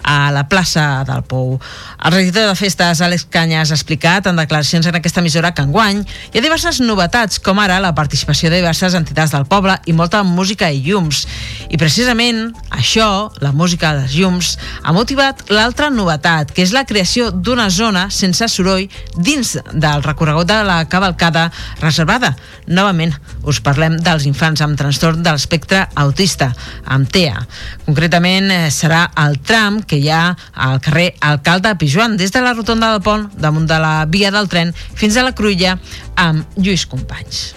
a 0.00 0.18
la 0.32 0.46
plaça 0.48 1.04
del 1.04 1.26
Pou. 1.28 1.58
El 2.04 2.12
regidor 2.12 2.46
de 2.46 2.54
festes, 2.54 3.00
Àlex 3.02 3.24
Canyes, 3.26 3.72
ha 3.72 3.74
explicat 3.74 4.28
en 4.30 4.36
declaracions 4.38 4.86
en 4.86 4.94
aquesta 4.94 5.18
emissora 5.18 5.50
que 5.50 5.64
enguany 5.66 6.04
hi 6.06 6.38
ha 6.38 6.42
diverses 6.44 6.78
novetats, 6.78 7.40
com 7.42 7.58
ara 7.58 7.80
la 7.82 7.90
participació 7.96 8.52
de 8.52 8.60
diverses 8.60 8.94
entitats 8.94 9.34
del 9.34 9.48
poble 9.50 9.74
i 9.90 9.94
molta 9.98 10.20
música 10.22 10.68
i 10.70 10.78
llums. 10.84 11.24
I 11.68 11.76
precisament 11.80 12.52
això, 12.70 13.32
la 13.42 13.50
música 13.50 13.90
dels 13.96 14.14
llums, 14.14 14.52
ha 14.84 14.94
motivat 14.94 15.42
l'altra 15.50 15.90
novetat, 15.90 16.52
que 16.54 16.62
és 16.62 16.72
la 16.76 16.84
creació 16.86 17.32
d'una 17.32 17.66
zona 17.68 18.06
sense 18.14 18.46
soroll 18.46 18.86
dins 19.16 19.56
del 19.74 20.06
recorregut 20.06 20.46
de 20.46 20.60
la 20.64 20.78
cavalcada 20.86 21.48
reservada. 21.82 22.36
Novament, 22.70 23.16
us 23.42 23.58
parlem 23.64 23.98
dels 23.98 24.28
infants 24.30 24.62
amb 24.62 24.78
trastorn 24.78 25.26
de 25.26 25.34
l'espectre 25.34 25.82
autista, 25.98 26.52
amb 26.86 27.10
TEA. 27.10 27.42
Concretament, 27.90 28.52
eh, 28.54 28.70
serà 28.70 29.08
el 29.26 29.40
tram 29.42 29.82
que 29.82 29.98
hi 29.98 30.08
ha 30.14 30.36
al 30.54 30.78
carrer 30.84 31.10
Alcalde 31.20 31.74
Pijuan, 31.74 31.87
des 32.16 32.30
de 32.32 32.40
la 32.40 32.54
rotonda 32.54 32.92
del 32.92 33.02
pont, 33.02 33.28
damunt 33.38 33.66
de 33.66 33.78
la 33.78 34.04
via 34.06 34.30
del 34.30 34.48
tren, 34.48 34.74
fins 34.94 35.16
a 35.16 35.22
la 35.22 35.32
Cruïlla, 35.32 35.78
amb 36.16 36.44
Lluís 36.56 36.86
Companys 36.86 37.54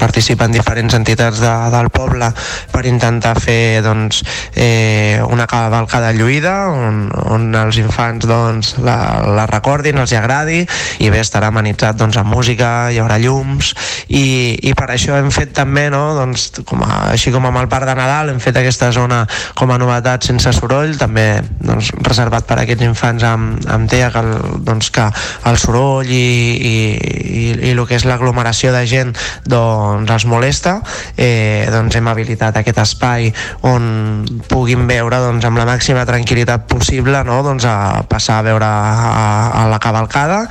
participen 0.00 0.54
diferents 0.54 0.94
entitats 0.96 1.40
de, 1.42 1.52
del 1.72 1.90
poble 1.94 2.30
per 2.72 2.84
intentar 2.88 3.34
fer 3.40 3.82
doncs, 3.84 4.22
eh, 4.54 5.20
una 5.28 5.46
cavalcada 5.50 6.12
lluïda 6.16 6.54
on, 6.72 7.06
on 7.32 7.48
els 7.58 7.80
infants 7.82 8.26
doncs, 8.28 8.74
la, 8.84 8.96
la 9.36 9.46
recordin, 9.50 9.98
els 10.02 10.12
hi 10.12 10.20
agradi 10.20 10.62
i 11.02 11.10
bé, 11.12 11.20
estarà 11.22 11.50
amenitzat 11.52 11.98
doncs, 12.00 12.18
amb 12.20 12.32
música, 12.32 12.90
hi 12.92 13.00
haurà 13.02 13.18
llums 13.22 13.72
i, 14.08 14.56
i 14.62 14.74
per 14.78 14.90
això 14.94 15.16
hem 15.18 15.30
fet 15.34 15.54
també 15.56 15.88
no, 15.92 16.02
doncs, 16.18 16.48
com 16.66 16.84
a, 16.86 17.10
així 17.14 17.32
com 17.34 17.46
amb 17.48 17.62
el 17.62 17.70
Parc 17.72 17.88
de 17.88 17.96
Nadal 17.98 18.32
hem 18.32 18.42
fet 18.42 18.58
aquesta 18.60 18.90
zona 18.94 19.24
com 19.58 19.72
a 19.72 19.78
novetat 19.80 20.26
sense 20.26 20.52
soroll, 20.56 20.96
també 21.00 21.26
doncs, 21.60 21.92
reservat 22.06 22.46
per 22.48 22.60
aquests 22.62 22.86
infants 22.86 23.26
amb, 23.26 23.66
amb 23.72 23.90
TEA 23.90 24.10
que, 24.14 24.22
el, 24.22 24.62
doncs, 24.66 24.90
que 24.94 25.06
el 25.50 25.60
soroll 25.60 26.10
i, 26.10 26.26
i, 26.56 26.74
i, 26.96 27.44
i 27.70 27.74
el 27.74 27.84
que 27.86 27.98
és 27.98 28.06
l'aglomeració 28.08 28.72
de 28.74 28.84
gent 28.88 29.14
doncs, 29.46 29.85
doncs, 29.94 30.12
els 30.18 30.26
molesta, 30.30 30.76
eh, 31.16 31.66
doncs 31.72 31.96
hem 31.96 32.10
habilitat 32.12 32.60
aquest 32.60 32.82
espai 32.82 33.30
on 33.68 34.24
puguin 34.50 34.86
veure 34.90 35.22
doncs, 35.28 35.46
amb 35.48 35.62
la 35.62 35.68
màxima 35.68 36.06
tranquil·litat 36.08 36.68
possible 36.70 37.22
no? 37.24 37.42
doncs, 37.46 37.64
a 37.64 38.04
passar 38.10 38.40
a 38.40 38.46
veure 38.50 38.66
a, 38.68 39.26
a 39.64 39.66
la 39.70 39.82
cavalcada. 39.82 40.46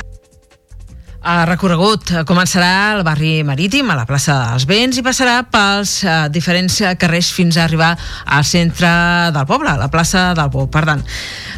El 1.25 1.47
recorregut 1.49 2.11
començarà 2.29 2.91
al 2.91 2.99
barri 3.01 3.39
marítim, 3.41 3.87
a 3.89 3.95
la 3.97 4.03
plaça 4.05 4.35
dels 4.51 4.67
Vents, 4.69 4.99
i 4.99 5.03
passarà 5.05 5.39
pels 5.49 5.95
eh, 6.05 6.17
diferents 6.29 6.75
carrers 7.01 7.31
fins 7.33 7.57
a 7.57 7.63
arribar 7.63 7.95
al 8.29 8.45
centre 8.45 8.91
del 9.33 9.47
poble, 9.49 9.71
a 9.71 9.79
la 9.79 9.89
plaça 9.89 10.27
del 10.37 10.51
Pou. 10.53 10.67
Per 10.69 10.83
tant, 10.85 11.01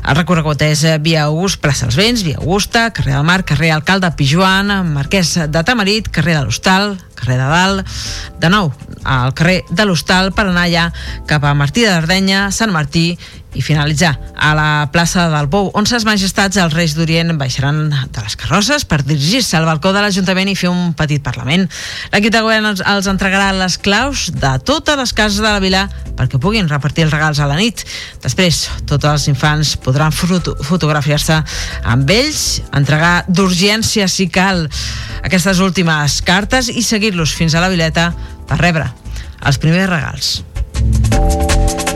el 0.07 0.15
recorregut 0.21 0.63
és 0.63 0.85
via 1.03 1.25
August, 1.25 1.59
plaça 1.59 1.83
dels 1.83 1.99
Vents, 1.99 2.23
via 2.23 2.39
Augusta, 2.39 2.85
carrer 2.95 3.17
del 3.17 3.27
Mar, 3.27 3.41
carrer 3.43 3.73
Alcalde 3.75 4.13
Pijuan, 4.15 4.71
Marquès 4.95 5.35
de 5.51 5.65
Tamarit, 5.67 6.07
carrer 6.15 6.37
de 6.37 6.45
l'Hostal, 6.47 6.95
carrer 7.17 7.39
de 7.41 7.49
Dalt, 7.51 7.97
de 8.41 8.53
nou 8.53 8.71
al 9.07 9.33
carrer 9.37 9.61
de 9.69 9.87
l'Hostal 9.87 10.33
per 10.35 10.49
anar 10.49 10.67
allà 10.67 10.87
cap 11.29 11.43
a 11.47 11.55
Martí 11.57 11.85
de 11.85 11.93
Dardenya, 11.93 12.47
Sant 12.51 12.73
Martí 12.75 13.11
i 13.57 13.61
finalitzar 13.63 14.11
a 14.35 14.51
la 14.53 14.89
plaça 14.93 15.25
del 15.31 15.47
Pou, 15.49 15.71
on 15.77 15.87
ses 15.89 16.05
majestats 16.05 16.59
els 16.61 16.75
Reis 16.75 16.93
d'Orient 16.93 17.33
baixaran 17.39 17.87
de 17.89 18.21
les 18.21 18.35
carrosses 18.37 18.85
per 18.85 18.99
dirigir-se 19.01 19.57
al 19.57 19.65
balcó 19.65 19.93
de 19.95 20.03
l'Ajuntament 20.03 20.51
i 20.51 20.57
fer 20.59 20.69
un 20.69 20.93
petit 20.97 21.23
Parlament. 21.25 21.65
L'equip 22.13 22.33
de 22.35 22.43
govern 22.45 22.69
els, 22.69 22.83
els 22.85 23.09
entregarà 23.09 23.49
les 23.57 23.79
claus 23.81 24.27
de 24.35 24.53
totes 24.67 24.99
les 24.99 25.13
cases 25.17 25.41
de 25.41 25.47
la 25.47 25.63
vila 25.63 25.87
perquè 26.17 26.39
puguin 26.41 26.69
repartir 26.69 27.07
els 27.07 27.13
regals 27.15 27.41
a 27.41 27.47
la 27.49 27.57
nit. 27.57 27.81
Després, 28.21 28.67
tots 28.89 29.09
els 29.09 29.27
infants 29.31 29.73
podran 29.81 30.13
foto 30.13 30.53
fotografiar-se 30.67 31.39
amb 31.87 32.13
ells, 32.13 32.61
entregar 32.77 33.23
d'urgència 33.27 34.07
si 34.11 34.29
cal 34.29 34.67
aquestes 35.25 35.59
últimes 35.63 36.21
cartes 36.25 36.69
i 36.69 36.83
seguir-los 37.07 37.33
fins 37.33 37.55
a 37.55 37.61
la 37.63 37.69
vileta 37.71 38.09
per 38.49 38.59
rebre 38.59 38.89
els 39.47 39.61
primers 39.63 39.87
regals. 39.87 41.86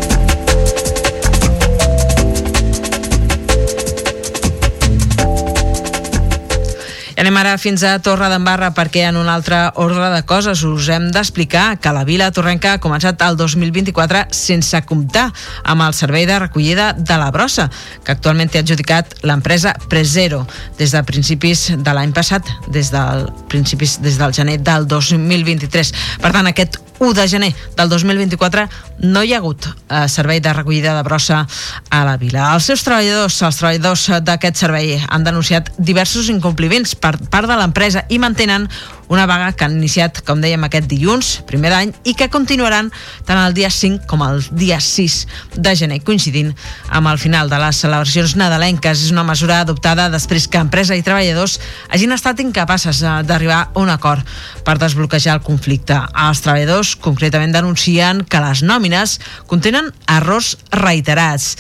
Anem 7.22 7.38
ara 7.38 7.54
fins 7.62 7.84
a 7.86 8.00
Torre 8.02 8.32
d'Embarra 8.32 8.72
perquè 8.74 9.04
en 9.06 9.18
un 9.20 9.28
altre 9.30 9.60
ordre 9.84 10.08
de 10.10 10.24
coses 10.26 10.64
us 10.66 10.88
hem 10.90 11.12
d'explicar 11.14 11.76
que 11.78 11.94
la 11.94 12.02
Vila 12.08 12.32
Torrenca 12.34 12.74
ha 12.74 12.82
començat 12.82 13.22
el 13.28 13.38
2024 13.38 14.24
sense 14.34 14.82
comptar 14.90 15.28
amb 15.62 15.86
el 15.86 15.94
servei 15.94 16.26
de 16.26 16.40
recollida 16.42 16.92
de 16.98 17.20
la 17.22 17.30
brossa, 17.30 17.70
que 18.02 18.16
actualment 18.16 18.50
té 18.50 18.64
adjudicat 18.64 19.20
l'empresa 19.22 19.76
Presero 19.92 20.48
des 20.80 20.98
de 20.98 21.04
principis 21.06 21.68
de 21.78 21.94
l'any 21.94 22.16
passat, 22.18 22.48
des 22.74 22.90
del 22.90 23.28
principis 23.54 24.00
des 24.02 24.18
del 24.18 24.34
gener 24.34 24.58
del 24.58 24.90
2023. 24.90 25.94
Per 26.26 26.34
tant, 26.34 26.50
aquest 26.50 26.82
1 27.02 27.16
de 27.18 27.28
gener 27.28 27.52
del 27.76 27.90
2024 27.90 28.68
no 29.10 29.24
hi 29.26 29.34
ha 29.34 29.40
hagut 29.42 29.66
eh, 29.66 30.06
servei 30.08 30.40
de 30.40 30.54
recollida 30.54 30.94
de 30.94 31.02
brossa 31.04 31.42
a 31.90 32.04
la 32.06 32.16
vila. 32.22 32.52
Els 32.54 32.70
seus 32.70 32.86
treballadors, 32.86 33.40
els 33.42 33.58
treballadors 33.58 34.06
d'aquest 34.22 34.62
servei 34.62 35.00
han 35.02 35.26
denunciat 35.26 35.74
diversos 35.78 36.30
incompliments 36.30 36.94
per 36.94 37.16
part 37.34 37.50
de 37.50 37.58
l'empresa 37.58 38.06
i 38.10 38.22
mantenen 38.22 38.70
una 39.12 39.26
vaga 39.28 39.52
que 39.52 39.66
han 39.68 39.76
iniciat, 39.76 40.22
com 40.24 40.40
dèiem, 40.40 40.64
aquest 40.64 40.88
dilluns, 40.88 41.32
primer 41.50 41.74
d'any, 41.74 41.90
i 42.08 42.14
que 42.16 42.30
continuaran 42.32 42.88
tant 43.28 43.42
el 43.42 43.56
dia 43.58 43.68
5 43.68 44.08
com 44.08 44.24
el 44.24 44.40
dia 44.56 44.80
6 44.80 45.18
de 45.58 45.74
gener, 45.76 46.00
coincidint 46.08 46.54
amb 46.88 47.12
el 47.12 47.20
final 47.20 47.52
de 47.52 47.60
les 47.60 47.82
celebracions 47.84 48.38
nadalenques. 48.40 49.04
És 49.04 49.12
una 49.12 49.28
mesura 49.28 49.60
adoptada 49.66 50.08
després 50.14 50.48
que 50.48 50.64
empresa 50.64 50.96
i 50.96 51.04
treballadors 51.04 51.58
hagin 51.92 52.16
estat 52.16 52.40
incapaces 52.40 53.04
eh, 53.04 53.20
d'arribar 53.28 53.62
a 53.66 53.84
un 53.84 53.92
acord 53.92 54.24
per 54.64 54.78
desbloquejar 54.80 55.36
el 55.42 55.46
conflicte. 55.46 56.00
Els 56.16 56.44
treballadors 56.46 56.96
concretament 56.96 57.52
denuncien 57.52 58.24
que 58.24 58.40
les 58.40 58.64
nòmines 58.64 59.20
contenen 59.52 59.92
errors 60.08 60.56
reiterats 60.72 61.58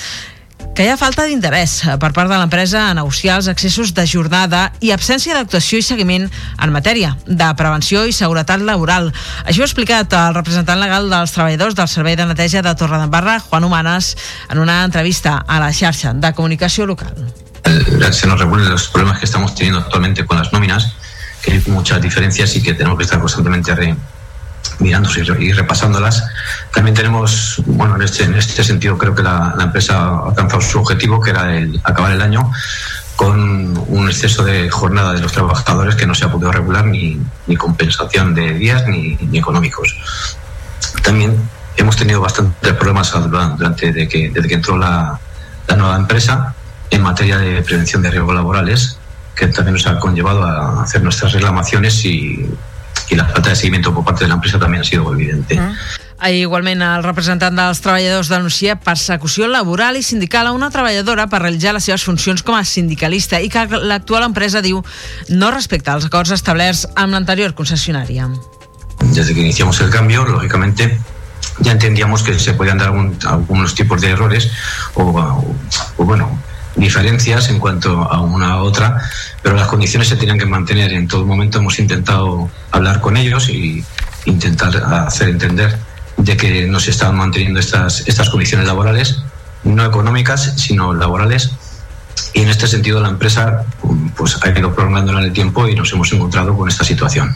que 0.75 0.85
hi 0.85 0.89
ha 0.91 0.97
falta 0.97 1.25
d'interès 1.27 1.73
per 2.01 2.11
part 2.15 2.29
de 2.31 2.37
l'empresa 2.39 2.85
a 2.87 2.93
negociar 2.97 3.37
els 3.39 3.49
accessos 3.51 3.91
de 3.97 4.05
jornada 4.07 4.61
i 4.79 4.93
absència 4.95 5.35
d'actuació 5.35 5.81
i 5.81 5.85
seguiment 5.85 6.27
en 6.29 6.73
matèria 6.73 7.11
de 7.27 7.49
prevenció 7.59 8.05
i 8.07 8.15
seguretat 8.15 8.63
laboral. 8.65 9.11
Això 9.45 9.65
ha 9.65 9.69
explicat 9.69 10.13
el 10.15 10.37
representant 10.37 10.79
legal 10.79 11.09
dels 11.11 11.35
treballadors 11.35 11.75
del 11.75 11.91
Servei 11.91 12.15
de 12.15 12.25
Neteja 12.29 12.63
de 12.65 12.75
Torredembarra, 12.75 13.39
Juan 13.39 13.67
Humanes, 13.67 14.15
en 14.49 14.63
una 14.63 14.83
entrevista 14.85 15.37
a 15.47 15.59
la 15.59 15.73
xarxa 15.73 16.13
de 16.13 16.33
comunicació 16.33 16.85
local. 16.85 17.13
Se 18.11 18.27
nos 18.27 18.39
reúnen 18.39 18.69
los 18.69 18.87
problemas 18.87 19.19
que 19.19 19.25
estamos 19.25 19.55
teniendo 19.55 19.79
actualmente 19.79 20.25
con 20.25 20.37
las 20.37 20.51
nóminas, 20.53 20.93
que 21.41 21.53
hay 21.53 21.63
muchas 21.67 22.01
diferencias 22.01 22.55
y 22.55 22.63
que 22.63 22.73
tenemos 22.73 22.97
que 22.97 23.03
estar 23.03 23.19
constantemente 23.19 23.75
re 23.75 23.95
mirando 24.81 25.09
y 25.39 25.51
repasándolas. 25.51 26.23
También 26.73 26.95
tenemos, 26.95 27.61
bueno, 27.65 27.95
en 27.95 28.01
este, 28.01 28.23
en 28.23 28.35
este 28.35 28.63
sentido 28.63 28.97
creo 28.97 29.15
que 29.15 29.23
la, 29.23 29.55
empresa 29.59 29.97
ha 29.97 30.29
alcanzado 30.29 30.61
su 30.61 30.79
objetivo, 30.79 31.21
que 31.21 31.29
era 31.29 31.47
acabar 31.83 32.11
el 32.11 32.21
año 32.21 32.51
con 33.15 33.77
un 33.87 34.07
exceso 34.07 34.43
de 34.43 34.69
jornada 34.69 35.13
de 35.13 35.21
los 35.21 35.31
trabajadores 35.31 35.95
que 35.95 36.07
no 36.07 36.15
se 36.15 36.25
ha 36.25 36.31
podido 36.31 36.51
regular 36.51 36.85
ni, 36.85 37.21
ni 37.45 37.55
compensación 37.55 38.33
de 38.33 38.55
días 38.55 38.87
ni, 38.87 39.15
ni, 39.15 39.37
económicos. 39.37 39.95
También 41.03 41.37
hemos 41.77 41.95
tenido 41.95 42.19
bastantes 42.19 42.73
problemas 42.73 43.11
durante 43.11 43.91
de 43.91 44.07
que, 44.07 44.31
desde 44.31 44.47
que 44.47 44.55
entró 44.55 44.75
la, 44.75 45.19
la 45.67 45.75
nueva 45.75 45.95
empresa 45.97 46.55
en 46.89 47.03
materia 47.03 47.37
de 47.37 47.61
prevención 47.61 48.01
de 48.01 48.09
riesgos 48.09 48.33
laborales, 48.33 48.97
que 49.35 49.47
también 49.47 49.73
nos 49.73 49.87
ha 49.87 49.99
conllevado 49.99 50.43
a 50.43 50.83
hacer 50.83 51.03
nuestras 51.03 51.31
reclamaciones 51.33 52.03
y 52.05 52.49
i 53.11 53.19
la 53.19 53.27
falta 53.27 53.51
de 53.51 53.57
seguiment 53.59 53.83
per 53.83 54.03
part 54.07 54.21
de 54.23 54.29
l'empresa 54.29 54.59
també 54.59 54.79
ha 54.79 54.87
sido 54.87 55.11
evidente. 55.13 55.59
Mm. 55.59 55.99
Igualment, 56.21 56.83
el 56.85 57.03
representant 57.03 57.55
dels 57.57 57.79
treballadors 57.81 58.29
denuncia 58.29 58.75
persecució 58.77 59.47
laboral 59.49 59.97
i 59.97 60.03
sindical 60.05 60.47
a 60.47 60.51
una 60.53 60.69
treballadora 60.69 61.25
per 61.31 61.41
realitzar 61.41 61.73
les 61.73 61.87
seves 61.89 62.05
funcions 62.05 62.43
com 62.45 62.55
a 62.55 62.61
sindicalista 62.63 63.39
i 63.41 63.49
que 63.49 63.65
l'actual 63.81 64.27
empresa 64.27 64.61
diu 64.61 64.83
no 65.29 65.49
respecta 65.51 65.95
els 65.97 66.05
acords 66.05 66.33
establerts 66.37 66.85
amb 66.93 67.17
l'anterior 67.17 67.55
concessionària. 67.57 68.29
Desde 69.01 69.33
que 69.33 69.41
iniciamos 69.41 69.81
el 69.81 69.89
cambio, 69.89 70.23
lógicamente, 70.23 70.99
ya 71.59 71.71
entendíamos 71.71 72.21
que 72.21 72.37
se 72.37 72.53
podían 72.53 72.77
dar 72.77 72.89
algún, 72.89 73.17
algunos 73.25 73.73
tipos 73.73 73.99
de 73.99 74.11
errores 74.11 74.51
o, 74.93 75.03
o, 75.03 75.55
o 75.97 76.05
bueno, 76.05 76.29
diferencias 76.75 77.49
en 77.49 77.59
cuanto 77.59 78.01
a 78.03 78.21
una 78.21 78.53
a 78.53 78.63
otra, 78.63 79.01
pero 79.41 79.55
las 79.55 79.67
condiciones 79.67 80.07
se 80.07 80.15
tenían 80.15 80.37
que 80.37 80.45
mantener. 80.45 80.93
En 80.93 81.07
todo 81.07 81.25
momento 81.25 81.59
hemos 81.59 81.79
intentado 81.79 82.49
hablar 82.71 83.01
con 83.01 83.17
ellos 83.17 83.49
y 83.49 83.83
intentar 84.25 84.75
hacer 84.77 85.29
entender 85.29 85.77
de 86.17 86.37
que 86.37 86.67
no 86.67 86.79
se 86.79 86.91
estaban 86.91 87.17
manteniendo 87.17 87.59
estas, 87.59 88.07
estas 88.07 88.29
condiciones 88.29 88.67
laborales, 88.67 89.23
no 89.63 89.85
económicas, 89.85 90.53
sino 90.57 90.93
laborales. 90.93 91.51
Y 92.33 92.41
en 92.41 92.49
este 92.49 92.67
sentido 92.67 93.01
la 93.01 93.09
empresa 93.09 93.63
pues, 94.15 94.37
ha 94.41 94.49
ido 94.49 94.73
prolongando 94.73 95.17
en 95.17 95.25
el 95.25 95.33
tiempo 95.33 95.67
y 95.67 95.75
nos 95.75 95.91
hemos 95.93 96.11
encontrado 96.13 96.55
con 96.57 96.69
esta 96.69 96.83
situación. 96.83 97.35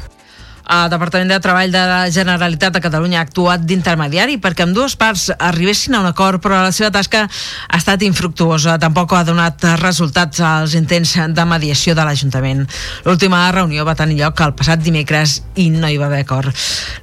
El 0.65 0.89
Departament 0.89 1.29
de 1.29 1.37
Treball 1.37 1.69
de 1.69 1.81
la 1.85 2.09
Generalitat 2.09 2.73
de 2.73 2.81
Catalunya 2.81 3.19
ha 3.19 3.25
actuat 3.27 3.61
d'intermediari 3.69 4.39
perquè 4.41 4.65
amb 4.65 4.73
dues 4.73 4.95
parts 4.97 5.27
arribessin 5.37 5.93
a 5.93 5.99
un 6.01 6.07
acord, 6.09 6.41
però 6.41 6.63
la 6.63 6.71
seva 6.73 6.89
tasca 6.89 7.21
ha 7.27 7.77
estat 7.77 8.01
infructuosa. 8.07 8.79
Tampoc 8.81 9.13
ha 9.13 9.21
donat 9.27 9.61
resultats 9.77 10.41
als 10.41 10.73
intents 10.73 11.13
de 11.37 11.45
mediació 11.45 11.93
de 11.93 12.05
l'Ajuntament. 12.07 12.63
L'última 13.05 13.43
reunió 13.53 13.85
va 13.85 13.93
tenir 13.99 14.17
lloc 14.23 14.41
el 14.41 14.55
passat 14.57 14.81
dimecres 14.81 15.37
i 15.61 15.67
no 15.69 15.85
hi 15.85 15.99
va 16.01 16.07
haver 16.09 16.23
acord. 16.25 16.49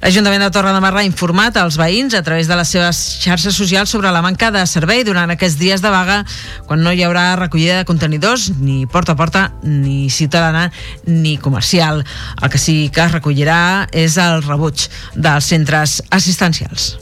L'Ajuntament 0.03 0.43
de 0.43 0.51
Torre 0.51 0.75
de 0.75 0.83
Marra 0.83 0.99
ha 0.99 1.07
informat 1.07 1.55
als 1.61 1.79
veïns 1.79 2.17
a 2.19 2.23
través 2.25 2.51
de 2.51 2.59
les 2.59 2.75
seves 2.75 3.01
xarxes 3.23 3.55
socials 3.55 3.95
sobre 3.95 4.11
la 4.11 4.21
manca 4.25 4.51
de 4.51 4.65
servei 4.67 5.05
durant 5.07 5.31
aquests 5.31 5.57
dies 5.61 5.81
de 5.81 5.93
vaga, 5.93 6.19
quan 6.67 6.83
no 6.83 6.91
hi 6.91 7.05
haurà 7.07 7.29
recollida 7.39 7.79
de 7.79 7.87
contenidors, 7.87 8.49
ni 8.59 8.83
porta 8.91 9.15
a 9.15 9.19
porta, 9.23 9.47
ni 9.63 10.09
ciutadana, 10.11 10.67
ni 11.07 11.37
comercial. 11.37 12.03
El 12.41 12.51
que 12.51 12.59
sí 12.59 12.91
que 12.91 13.07
es 13.07 13.15
recollirà 13.15 13.52
serà 13.53 13.87
és 13.93 14.17
el 14.17 14.41
rebuig 14.47 14.87
dels 15.15 15.51
centres 15.53 15.99
assistencials. 16.09 16.93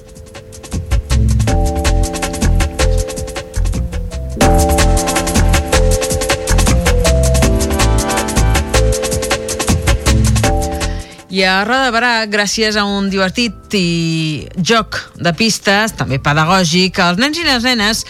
I 11.32 11.46
a 11.48 11.62
Roda 11.64 11.86
de 11.88 11.92
Barà, 11.96 12.26
gràcies 12.28 12.76
a 12.76 12.82
un 12.84 13.06
divertit 13.08 13.72
i 13.80 14.44
joc 14.68 14.98
de 15.16 15.32
pistes, 15.32 15.94
també 15.96 16.18
pedagògic, 16.20 17.00
els 17.00 17.22
nens 17.24 17.40
i 17.40 17.46
les 17.48 17.64
nenes 17.64 18.02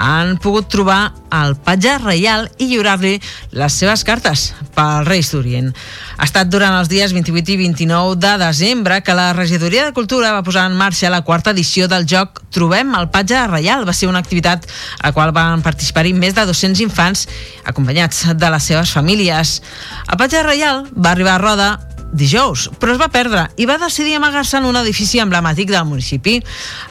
han 0.00 0.38
pogut 0.40 0.70
trobar 0.72 1.10
el 1.36 1.58
patge 1.60 1.98
reial 2.00 2.46
i 2.56 2.70
lliurar-li 2.70 3.18
les 3.52 3.76
seves 3.76 4.00
cartes 4.08 4.46
pel 4.72 5.04
Reis 5.04 5.28
d'Orient. 5.34 5.68
Ha 6.16 6.24
estat 6.24 6.48
durant 6.48 6.78
els 6.78 6.88
dies 6.88 7.12
28 7.12 7.52
i 7.52 7.58
29 7.60 8.16
de 8.16 8.32
desembre 8.40 9.02
que 9.04 9.18
la 9.18 9.34
Regidoria 9.36 9.84
de 9.84 9.92
Cultura 9.92 10.32
va 10.32 10.46
posar 10.46 10.64
en 10.70 10.80
marxa 10.80 11.12
la 11.12 11.20
quarta 11.20 11.52
edició 11.52 11.84
del 11.84 12.08
joc 12.08 12.40
Trobem 12.50 12.96
el 12.98 13.10
patge 13.12 13.44
reial. 13.46 13.84
Va 13.86 13.94
ser 13.94 14.08
una 14.08 14.18
activitat 14.24 14.64
a 14.98 15.10
la 15.10 15.12
qual 15.14 15.30
van 15.36 15.60
participar-hi 15.62 16.16
més 16.16 16.34
de 16.34 16.48
200 16.48 16.80
infants 16.82 17.28
acompanyats 17.68 18.24
de 18.34 18.50
les 18.56 18.72
seves 18.72 18.96
famílies. 18.96 19.60
El 20.08 20.18
patge 20.18 20.42
reial 20.48 20.86
va 20.96 21.12
arribar 21.12 21.36
a 21.36 21.44
Roda 21.44 21.70
dijous, 22.12 22.68
però 22.80 22.94
es 22.94 23.00
va 23.00 23.08
perdre 23.12 23.46
i 23.60 23.66
va 23.68 23.78
decidir 23.78 24.16
amagar-se 24.16 24.58
en 24.58 24.66
un 24.68 24.78
edifici 24.80 25.20
emblemàtic 25.22 25.70
del 25.70 25.86
municipi. 25.86 26.38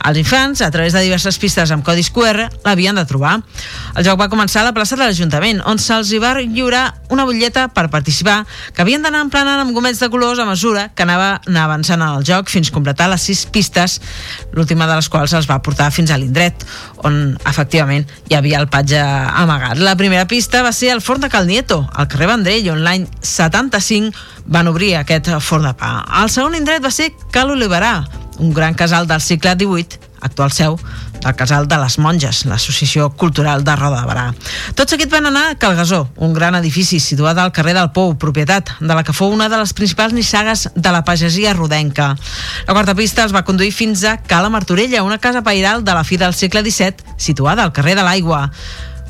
Els 0.07 0.19
infants, 0.21 0.61
a 0.61 0.71
través 0.71 0.95
de 0.95 1.03
diverses 1.03 1.37
pistes 1.41 1.71
amb 1.75 1.83
codis 1.85 2.09
QR, 2.13 2.47
l'havien 2.65 2.95
de 2.95 3.05
trobar. 3.09 3.37
El 3.95 4.05
joc 4.07 4.19
va 4.19 4.29
començar 4.31 4.61
a 4.63 4.69
la 4.69 4.73
plaça 4.75 4.95
de 4.95 5.03
l'Ajuntament, 5.03 5.61
on 5.67 5.79
se'ls 5.81 6.13
va 6.23 6.35
lliurar 6.39 6.85
una 7.09 7.25
butlleta 7.27 7.67
per 7.73 7.89
participar, 7.91 8.43
que 8.73 8.83
havien 8.83 9.03
d'anar 9.03 9.25
emplenant 9.25 9.63
amb 9.63 9.75
gomets 9.75 9.99
de 9.99 10.09
colors 10.09 10.39
a 10.39 10.47
mesura 10.47 10.89
que 10.95 11.03
anava 11.03 11.39
avançant 11.59 12.01
en 12.01 12.19
el 12.19 12.25
joc 12.25 12.49
fins 12.49 12.71
completar 12.71 13.09
les 13.11 13.21
sis 13.21 13.45
pistes, 13.51 13.99
l'última 14.53 14.87
de 14.87 14.95
les 14.99 15.09
quals 15.09 15.33
els 15.35 15.49
va 15.49 15.59
portar 15.65 15.91
fins 15.91 16.11
a 16.11 16.17
l'indret, 16.17 16.65
on 17.03 17.37
efectivament 17.49 18.07
hi 18.29 18.37
havia 18.37 18.59
el 18.61 18.69
patge 18.71 18.99
amagat. 18.99 19.79
La 19.83 19.97
primera 19.99 20.27
pista 20.27 20.63
va 20.63 20.73
ser 20.75 20.93
el 20.93 21.01
forn 21.01 21.21
de 21.21 21.29
Cal 21.29 21.47
Nieto, 21.47 21.83
al 21.93 22.07
carrer 22.07 22.29
Vendrell, 22.31 22.71
on 22.73 22.83
l'any 22.85 23.07
75 23.21 24.13
van 24.49 24.67
obrir 24.67 24.95
aquest 25.09 25.31
forn 25.41 25.65
de 25.65 25.73
pa. 25.73 26.03
El 26.21 26.29
segon 26.29 26.57
indret 26.59 26.83
va 26.85 26.93
ser 26.93 27.09
Cal 27.33 27.49
Oliverà, 27.49 28.03
un 28.39 28.53
gran 28.53 28.77
casal 28.77 29.09
del 29.09 29.21
segle 29.25 29.55
XVIII, 29.57 30.05
actual 30.21 30.51
seu 30.51 30.77
del 31.19 31.35
Casal 31.35 31.67
de 31.67 31.75
les 31.75 31.97
Monges, 31.99 32.45
l'Associació 32.47 33.09
Cultural 33.11 33.63
de 33.67 33.75
Roda 33.75 33.99
de 34.01 34.07
Barà. 34.07 34.25
Tot 34.75 34.91
seguit 34.91 35.11
van 35.11 35.27
anar 35.27 35.49
a 35.49 35.57
Calgasó, 35.59 36.05
un 36.15 36.31
gran 36.33 36.55
edifici 36.55 36.99
situat 37.03 37.37
al 37.37 37.51
carrer 37.51 37.73
del 37.75 37.91
Pou, 37.95 38.13
propietat 38.15 38.71
de 38.79 38.95
la 38.95 39.03
que 39.03 39.15
fou 39.15 39.33
una 39.35 39.49
de 39.51 39.59
les 39.59 39.73
principals 39.75 40.15
nissagues 40.15 40.69
de 40.75 40.93
la 40.95 41.03
pagesia 41.03 41.53
rodenca. 41.57 42.13
La 42.67 42.75
quarta 42.75 42.95
pista 42.95 43.25
els 43.27 43.35
va 43.35 43.43
conduir 43.43 43.73
fins 43.75 44.05
a 44.07 44.15
Cala 44.23 44.49
Martorella, 44.49 45.03
una 45.03 45.19
casa 45.19 45.43
pairal 45.43 45.83
de 45.83 45.97
la 45.97 46.05
fi 46.07 46.17
del 46.17 46.33
segle 46.33 46.63
XVII, 46.63 47.17
situada 47.17 47.67
al 47.67 47.75
carrer 47.75 47.97
de 47.99 48.07
l'Aigua. 48.07 48.45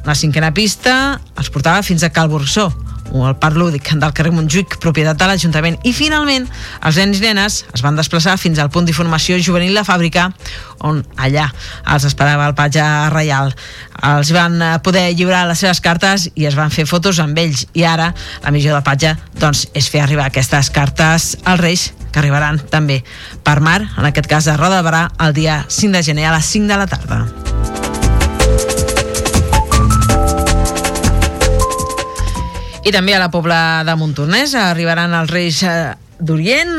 La 0.05 0.15
cinquena 0.15 0.53
pista 0.55 1.19
els 1.38 1.53
portava 1.53 1.85
fins 1.85 2.01
a 2.01 2.09
Cal 2.09 2.29
Bursó, 2.31 2.71
o 2.71 2.88
el 3.13 3.36
parc 3.41 3.58
lúdic 3.58 3.91
del 4.00 4.13
carrer 4.15 4.32
Montjuïc, 4.36 4.78
propietat 4.84 5.19
de 5.19 5.28
l'Ajuntament. 5.30 5.78
I 5.88 5.93
finalment, 5.95 6.48
els 6.86 7.00
nens 7.02 7.19
i 7.19 7.26
nenes 7.26 7.63
es 7.74 7.84
van 7.86 7.98
desplaçar 7.98 8.38
fins 8.41 8.60
al 8.60 8.72
punt 8.74 8.88
d'informació 8.88 9.39
juvenil 9.43 9.74
La 9.78 9.86
Fàbrica, 9.88 10.30
on 10.86 11.02
allà 11.17 11.50
els 11.93 12.08
esperava 12.08 12.48
el 12.48 12.56
patge 12.58 12.86
reial. 13.13 13.54
Els 14.06 14.32
van 14.36 14.62
eh, 14.62 14.74
poder 14.84 15.10
lliurar 15.12 15.45
les 15.50 15.60
seves 15.60 15.82
cartes 15.84 16.30
i 16.36 16.48
es 16.48 16.56
van 16.56 16.72
fer 16.72 16.88
fotos 16.89 17.19
amb 17.19 17.38
ells. 17.38 17.65
I 17.74 17.86
ara 17.89 18.13
la 18.43 18.54
missió 18.56 18.74
del 18.74 18.86
patge 18.86 19.15
doncs, 19.39 19.67
és 19.74 19.89
fer 19.91 20.04
arribar 20.06 20.30
aquestes 20.30 20.72
cartes 20.74 21.34
als 21.43 21.62
Reis 21.62 21.89
que 22.10 22.22
arribaran 22.22 22.58
també 22.72 23.04
per 23.45 23.60
mar, 23.62 23.82
en 23.84 24.10
aquest 24.10 24.30
cas 24.30 24.48
a 24.48 24.58
Roda 24.58 24.82
de 24.82 24.88
Barà, 24.88 25.06
el 25.26 25.36
dia 25.38 25.63
5 25.67 25.93
de 25.98 26.04
gener 26.04 26.30
a 26.30 26.36
les 26.38 26.58
5 26.58 26.67
de 26.72 26.82
la 26.82 26.89
tarda. 26.89 27.88
I 32.89 32.91
també 32.91 33.13
a 33.13 33.19
la 33.21 33.30
Pobla 33.30 33.84
de 33.86 33.93
Montornès 33.93 34.56
arribaran 34.58 35.12
els 35.13 35.30
Reis 35.30 35.60
eh, 35.62 35.91
d'Orient, 36.19 36.75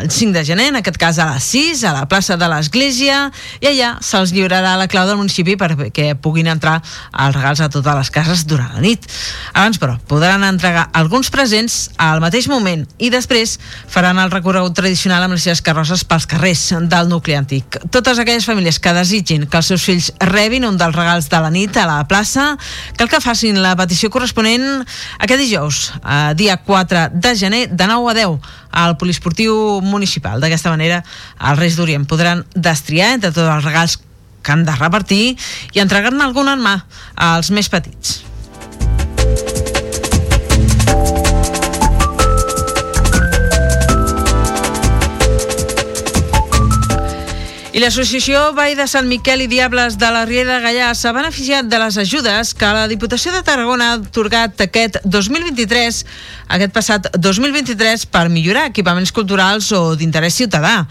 el 0.00 0.10
5 0.10 0.32
de 0.36 0.44
gener, 0.44 0.68
en 0.68 0.76
aquest 0.76 0.98
cas 1.00 1.18
a 1.18 1.30
les 1.32 1.44
6, 1.48 1.82
a 1.88 1.92
la 1.96 2.04
plaça 2.08 2.36
de 2.36 2.48
l'Església, 2.50 3.30
i 3.62 3.70
allà 3.70 3.94
se'ls 4.04 4.34
lliurarà 4.36 4.74
la 4.76 4.88
clau 4.90 5.06
del 5.08 5.16
municipi 5.16 5.56
perquè 5.56 6.12
puguin 6.20 6.50
entrar 6.52 6.78
els 6.82 7.36
regals 7.36 7.62
a 7.64 7.70
totes 7.72 7.96
les 7.98 8.10
cases 8.12 8.44
durant 8.48 8.74
la 8.76 8.82
nit. 8.84 9.08
Abans, 9.54 9.80
però, 9.80 9.96
podran 10.10 10.44
entregar 10.44 10.90
alguns 10.92 11.32
presents 11.32 11.90
al 11.96 12.20
mateix 12.20 12.48
moment 12.52 12.84
i 13.00 13.08
després 13.12 13.56
faran 13.88 14.20
el 14.20 14.32
recorregut 14.32 14.76
tradicional 14.76 15.24
amb 15.24 15.38
les 15.38 15.46
seves 15.48 15.64
carrosses 15.64 16.04
pels 16.04 16.28
carrers 16.28 16.66
del 16.92 17.08
nucli 17.08 17.36
antic. 17.38 17.80
Totes 17.90 18.20
aquelles 18.20 18.46
famílies 18.48 18.80
que 18.82 18.92
desitgin 18.96 19.46
que 19.48 19.60
els 19.62 19.72
seus 19.72 19.84
fills 19.88 20.10
rebin 20.28 20.68
un 20.68 20.76
dels 20.80 20.96
regals 20.96 21.30
de 21.32 21.40
la 21.40 21.52
nit 21.54 21.76
a 21.80 21.88
la 21.88 22.00
plaça, 22.08 22.52
cal 23.00 23.08
que 23.08 23.22
facin 23.24 23.62
la 23.64 23.72
petició 23.78 24.12
corresponent 24.12 24.84
aquest 25.18 25.40
dijous, 25.40 25.84
a 26.02 26.34
dia 26.36 26.58
4 26.60 27.08
de 27.12 27.36
gener, 27.38 27.64
de 27.72 27.88
9 27.88 28.12
a 28.12 28.18
10, 28.20 28.52
al 28.82 28.96
poliesportiu 29.00 29.80
municipal. 29.84 30.40
D'aquesta 30.42 30.72
manera, 30.72 31.02
els 31.38 31.60
Reis 31.60 31.78
d'Orient 31.78 32.08
podran 32.08 32.44
destriar 32.54 33.14
entre 33.18 33.32
tots 33.32 33.48
els 33.48 33.64
regals 33.64 33.98
que 34.42 34.52
han 34.52 34.66
de 34.66 34.74
repartir 34.74 35.24
i 35.72 35.82
entregar-ne 35.82 36.24
algun 36.24 36.50
en 36.50 36.62
mà 36.62 36.76
als 37.14 37.52
més 37.54 37.70
petits. 37.70 38.31
I 47.72 47.80
l'associació 47.80 48.50
Vall 48.52 48.74
de 48.76 48.84
Sant 48.84 49.06
Miquel 49.08 49.40
i 49.40 49.48
Diables 49.48 49.94
de 49.96 50.08
la 50.12 50.26
Riera 50.28 50.58
de 50.58 50.60
Gallà 50.60 50.90
s'ha 50.92 51.08
beneficiat 51.16 51.70
de 51.72 51.78
les 51.80 51.96
ajudes 51.96 52.50
que 52.52 52.68
la 52.68 52.84
Diputació 52.90 53.32
de 53.32 53.40
Tarragona 53.46 53.86
ha 53.88 53.94
atorgat 53.96 54.60
aquest 54.60 54.98
2023, 55.08 56.02
aquest 56.52 56.74
passat 56.76 57.08
2023, 57.16 58.04
per 58.12 58.26
millorar 58.28 58.66
equipaments 58.68 59.14
culturals 59.16 59.70
o 59.72 59.80
d'interès 59.96 60.36
ciutadà, 60.36 60.82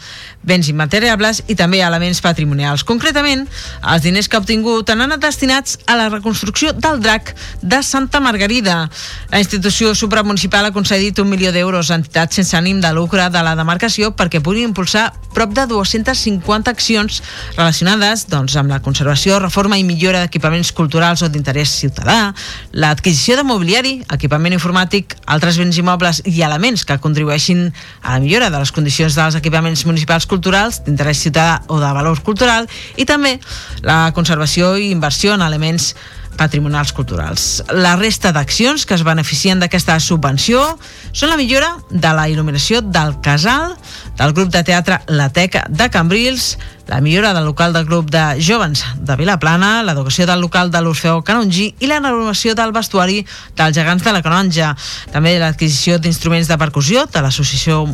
béns 0.41 0.71
immateriables 0.73 1.43
i 1.53 1.55
també 1.59 1.83
elements 1.85 2.23
patrimonials. 2.25 2.81
Concretament, 2.81 3.45
els 3.85 4.01
diners 4.01 4.25
que 4.25 4.39
ha 4.39 4.41
obtingut 4.41 4.89
han 4.89 5.05
anat 5.05 5.21
destinats 5.21 5.77
a 5.85 5.99
la 5.99 6.09
reconstrucció 6.09 6.73
del 6.73 6.97
drac 7.05 7.35
de 7.61 7.83
Santa 7.85 8.19
Margarida. 8.25 8.87
La 9.29 9.37
institució 9.37 9.93
supramunicipal 9.93 10.65
ha 10.65 10.73
concedit 10.73 11.21
un 11.21 11.29
milió 11.29 11.53
d'euros 11.53 11.91
a 11.91 12.01
entitats 12.01 12.41
sense 12.41 12.57
ànim 12.57 12.81
de 12.81 12.89
lucre 12.97 13.29
de 13.29 13.45
la 13.45 13.53
demarcació 13.53 14.15
perquè 14.17 14.41
puguin 14.41 14.71
impulsar 14.71 15.11
prop 15.37 15.53
de 15.53 15.69
250 15.69 16.70
accions 16.71 17.21
relacionades 17.57 18.25
doncs, 18.31 18.55
amb 18.59 18.71
la 18.71 18.81
conservació, 18.83 19.39
reforma 19.43 19.77
i 19.79 19.85
millora 19.87 20.23
d'equipaments 20.23 20.71
culturals 20.75 21.21
o 21.21 21.29
d'interès 21.31 21.73
ciutadà, 21.81 22.31
l'adquisició 22.73 23.37
de 23.39 23.45
mobiliari, 23.47 23.93
equipament 24.13 24.55
informàtic, 24.57 25.17
altres 25.25 25.59
béns 25.61 25.77
immobles 25.81 26.23
i 26.25 26.41
elements 26.47 26.85
que 26.87 26.99
contribueixin 27.03 27.67
a 28.01 28.15
la 28.15 28.23
millora 28.23 28.49
de 28.49 28.61
les 28.61 28.71
condicions 28.71 29.17
dels 29.17 29.37
equipaments 29.39 29.85
municipals 29.85 30.27
culturals 30.29 30.81
d'interès 30.85 31.21
ciutadà 31.27 31.61
o 31.67 31.79
de 31.81 31.91
valor 31.93 32.23
cultural 32.25 32.69
i 32.97 33.05
també 33.05 33.37
la 33.85 34.11
conservació 34.15 34.75
i 34.77 34.91
inversió 34.91 35.35
en 35.35 35.45
elements 35.45 35.93
patrimonials 36.41 36.93
culturals. 36.97 37.61
La 37.69 37.93
resta 37.99 38.31
d'accions 38.33 38.87
que 38.89 38.97
es 38.97 39.05
beneficien 39.05 39.61
d'aquesta 39.61 39.99
subvenció 40.01 40.63
són 41.13 41.29
la 41.29 41.37
millora 41.37 41.75
de 41.91 42.13
la 42.17 42.25
il·luminació 42.31 42.81
del 42.81 43.19
casal, 43.21 43.75
del 44.17 44.33
grup 44.33 44.49
de 44.53 44.63
teatre 44.65 45.01
La 45.07 45.29
Teca 45.29 45.67
de 45.69 45.89
Cambrils, 45.93 46.55
la 46.89 46.99
millora 47.01 47.35
del 47.35 47.45
local 47.45 47.73
del 47.73 47.85
grup 47.85 48.09
de 48.11 48.23
jovens 48.41 48.81
de 48.97 49.15
Vilaplana, 49.19 49.83
l'educació 49.85 50.25
del 50.27 50.41
local 50.41 50.71
de 50.73 50.81
l'Orfeo 50.81 51.21
Canongi 51.23 51.69
i 51.79 51.87
la 51.87 52.01
renovació 52.01 52.55
del 52.57 52.73
vestuari 52.75 53.21
dels 53.55 53.77
gegants 53.77 54.03
de 54.03 54.15
la 54.15 54.23
Canonja. 54.25 54.73
També 55.13 55.37
l'adquisició 55.39 56.01
d'instruments 56.01 56.49
de 56.49 56.57
percussió 56.57 57.05
de 57.05 57.21
l'associació 57.21 57.85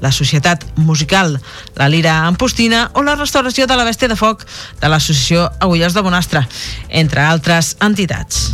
la 0.00 0.12
Societat 0.12 0.64
Musical 0.76 1.40
La 1.76 1.88
Lira 1.88 2.26
Ampostina 2.26 2.90
o 2.94 3.02
la 3.02 3.16
restauració 3.16 3.66
de 3.66 3.76
la 3.76 3.84
Bèstia 3.84 4.08
de 4.08 4.16
Foc 4.16 4.46
de 4.80 4.88
l'Associació 4.88 5.48
Agullers 5.60 5.94
de 5.94 6.04
Bonastre, 6.04 6.46
entre 6.88 7.22
altres 7.22 7.76
entitats. 7.80 8.50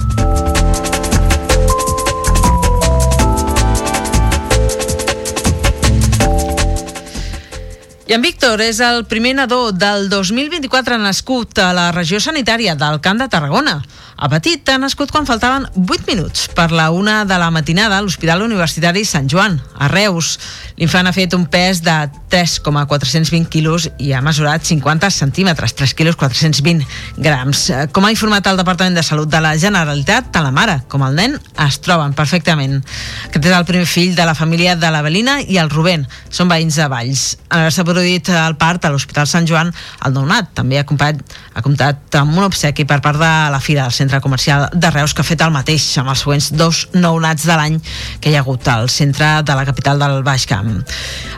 I 8.07 8.15
en 8.15 8.23
Víctor 8.23 8.61
és 8.63 8.79
el 8.87 9.03
primer 9.11 9.33
nadó 9.35 9.73
del 9.75 10.05
2024 10.07 10.95
nascut 11.03 11.59
a 11.59 11.73
la 11.75 11.89
regió 11.91 12.21
sanitària 12.23 12.77
del 12.79 13.01
Camp 13.03 13.19
de 13.19 13.27
Tarragona. 13.27 13.81
A 14.17 14.31
Petit 14.33 14.65
ha 14.73 14.79
nascut 14.81 15.11
quan 15.13 15.27
faltaven 15.29 15.67
8 15.77 16.07
minuts 16.09 16.47
per 16.57 16.71
la 16.73 16.87
una 16.89 17.27
de 17.29 17.37
la 17.37 17.51
matinada 17.53 17.99
a 17.99 18.01
l'Hospital 18.01 18.41
Universitari 18.47 19.03
Sant 19.05 19.27
Joan, 19.29 19.59
a 19.77 19.91
Reus. 19.93 20.39
L'infant 20.81 21.05
ha 21.05 21.13
fet 21.13 21.35
un 21.37 21.45
pes 21.53 21.83
de 21.85 21.97
3,420 22.33 23.51
quilos 23.53 23.91
i 24.01 24.15
ha 24.17 24.23
mesurat 24.25 24.65
50 24.65 25.11
centímetres, 25.13 25.75
3 25.77 25.93
quilos 25.99 26.17
420 26.17 26.87
grams. 27.21 27.67
Com 27.93 28.09
ha 28.09 28.13
informat 28.15 28.49
el 28.49 28.57
Departament 28.57 28.97
de 28.97 29.05
Salut 29.05 29.29
de 29.29 29.43
la 29.45 29.53
Generalitat, 29.61 30.33
tant 30.33 30.49
la 30.49 30.55
mare 30.55 30.79
com 30.89 31.05
el 31.05 31.13
nen 31.21 31.37
es 31.67 31.79
troben 31.85 32.17
perfectament. 32.17 32.81
Aquest 33.29 33.51
és 33.51 33.59
el 33.59 33.69
primer 33.69 33.85
fill 33.85 34.17
de 34.17 34.25
la 34.25 34.35
família 34.39 34.79
de 34.81 34.95
l'Avelina 34.97 35.43
i 35.45 35.61
el 35.61 35.69
Rubén. 35.69 36.09
Són 36.33 36.49
veïns 36.49 36.81
de 36.81 36.89
Valls. 36.89 37.27
En 37.51 37.61
haver-se 37.61 37.85
produït 37.85 38.33
el 38.33 38.57
part 38.57 38.89
a 38.89 38.95
l'Hospital 38.95 39.29
Sant 39.29 39.45
Joan, 39.45 39.75
el 40.09 40.17
nounat 40.17 40.55
també 40.57 40.81
ha, 40.81 40.89
comptat, 40.89 41.21
ha 41.53 41.61
comptat 41.61 42.21
amb 42.25 42.33
un 42.33 42.49
obsequi 42.49 42.89
per 42.89 43.03
part 43.05 43.21
de 43.21 43.33
la 43.53 43.61
Fira 43.61 43.85
del 43.85 43.93
Centre 43.93 44.06
Comercial 44.23 44.69
de 44.73 44.90
Reus, 44.90 45.14
que 45.14 45.25
ha 45.25 45.27
fet 45.27 45.42
el 45.45 45.53
mateix 45.55 45.85
amb 46.01 46.12
els 46.12 46.23
següents 46.25 46.51
dos 46.57 46.83
nounats 46.95 47.47
de 47.49 47.57
l'any 47.59 47.79
que 48.21 48.31
hi 48.31 48.37
ha 48.37 48.42
hagut 48.45 48.69
al 48.71 48.88
centre 48.92 49.29
de 49.42 49.57
la 49.59 49.66
capital 49.69 49.99
del 49.99 50.23
Baix 50.27 50.47
Camp. 50.47 50.73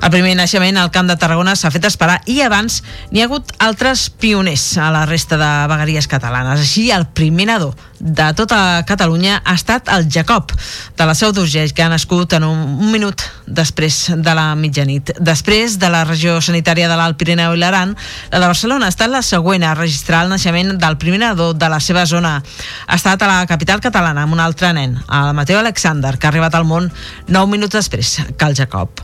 El 0.03 0.15
primer 0.15 0.37
naixement 0.39 0.79
al 0.79 0.93
Camp 0.95 1.11
de 1.11 1.17
Tarragona 1.17 1.57
s'ha 1.57 1.73
fet 1.75 1.89
esperar 1.89 2.21
i 2.27 2.41
abans 2.45 2.83
n'hi 3.11 3.25
ha 3.25 3.29
hagut 3.29 3.53
altres 3.59 4.09
pioners 4.11 4.71
a 4.79 4.93
la 4.95 5.07
resta 5.09 5.41
de 5.41 5.53
vegueries 5.73 6.11
catalanes. 6.11 6.61
Així, 6.67 6.91
el 6.93 7.09
primer 7.17 7.49
nadó 7.53 7.73
de 8.01 8.33
tota 8.35 8.85
Catalunya 8.87 9.41
ha 9.45 9.55
estat 9.55 9.89
el 9.93 10.09
Jacob, 10.11 10.53
de 10.97 11.07
la 11.07 11.15
Seu 11.19 11.33
d'Urgell, 11.33 11.73
que 11.75 11.83
ha 11.83 11.91
nascut 11.91 12.33
en 12.39 12.45
un, 12.47 12.59
un 12.79 12.93
minut 12.93 13.23
després 13.47 14.11
de 14.15 14.35
la 14.35 14.55
mitjanit. 14.55 15.13
Després 15.19 15.79
de 15.81 15.91
la 15.91 16.05
regió 16.07 16.39
sanitària 16.45 16.89
de 16.89 16.97
l'Alt 16.99 17.19
Pirineu 17.19 17.57
i 17.57 17.61
l'Aran, 17.61 17.95
la 18.31 18.41
de 18.41 18.47
Barcelona 18.47 18.87
ha 18.87 18.95
estat 18.95 19.11
la 19.11 19.23
següent 19.27 19.65
a 19.67 19.75
registrar 19.75 20.25
el 20.25 20.33
naixement 20.33 20.77
del 20.79 20.99
primer 21.01 21.21
nadó 21.25 21.53
de 21.55 21.69
la 21.69 21.81
seva 21.81 22.07
zona. 22.07 22.39
Ha 22.87 22.99
estat 22.99 23.23
a 23.23 23.31
la 23.31 23.47
capital 23.51 23.83
catalana 23.85 24.25
amb 24.25 24.37
un 24.37 24.45
altre 24.45 24.73
nen, 24.77 24.97
el 25.09 25.35
Mateo 25.35 25.59
Alexander, 25.59 26.17
que 26.19 26.29
ha 26.29 26.33
arribat 26.33 26.55
al 26.55 26.69
món 26.69 26.91
9 27.27 27.51
minuts 27.51 27.75
després 27.75 28.19
que 28.37 28.47
el 28.47 28.57
Jacob. 28.57 29.03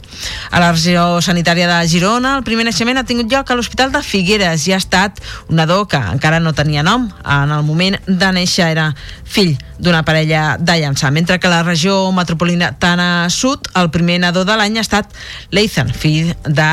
A 0.50 0.61
la 0.62 0.70
regió 0.72 1.20
sanitària 1.24 1.66
de 1.66 1.80
Girona, 1.88 2.37
el 2.38 2.46
primer 2.46 2.66
naixement 2.68 3.00
ha 3.00 3.07
tingut 3.09 3.33
lloc 3.33 3.50
a 3.50 3.59
l'Hospital 3.59 3.92
de 3.92 4.02
Figueres 4.07 4.68
i 4.68 4.74
ha 4.74 4.80
estat 4.80 5.18
un 5.48 5.59
nadó 5.59 5.85
que 5.88 5.98
encara 5.98 6.40
no 6.40 6.54
tenia 6.54 6.85
nom. 6.87 7.09
En 7.24 7.50
el 7.50 7.64
moment 7.66 7.98
de 8.07 8.33
néixer 8.37 8.68
era 8.70 8.84
fill 9.25 9.55
d'una 9.79 10.03
parella 10.07 10.57
de 10.59 10.77
llançar, 10.81 11.12
mentre 11.14 11.38
que 11.40 11.53
la 11.53 11.62
regió 11.62 12.11
metropolitana 12.12 13.31
sud 13.31 13.70
el 13.79 13.90
primer 13.94 14.20
nadó 14.23 14.44
de 14.44 14.59
l'any 14.59 14.79
ha 14.79 14.85
estat 14.85 15.16
l'Ethan, 15.55 15.92
fill 15.94 16.35
de 16.44 16.68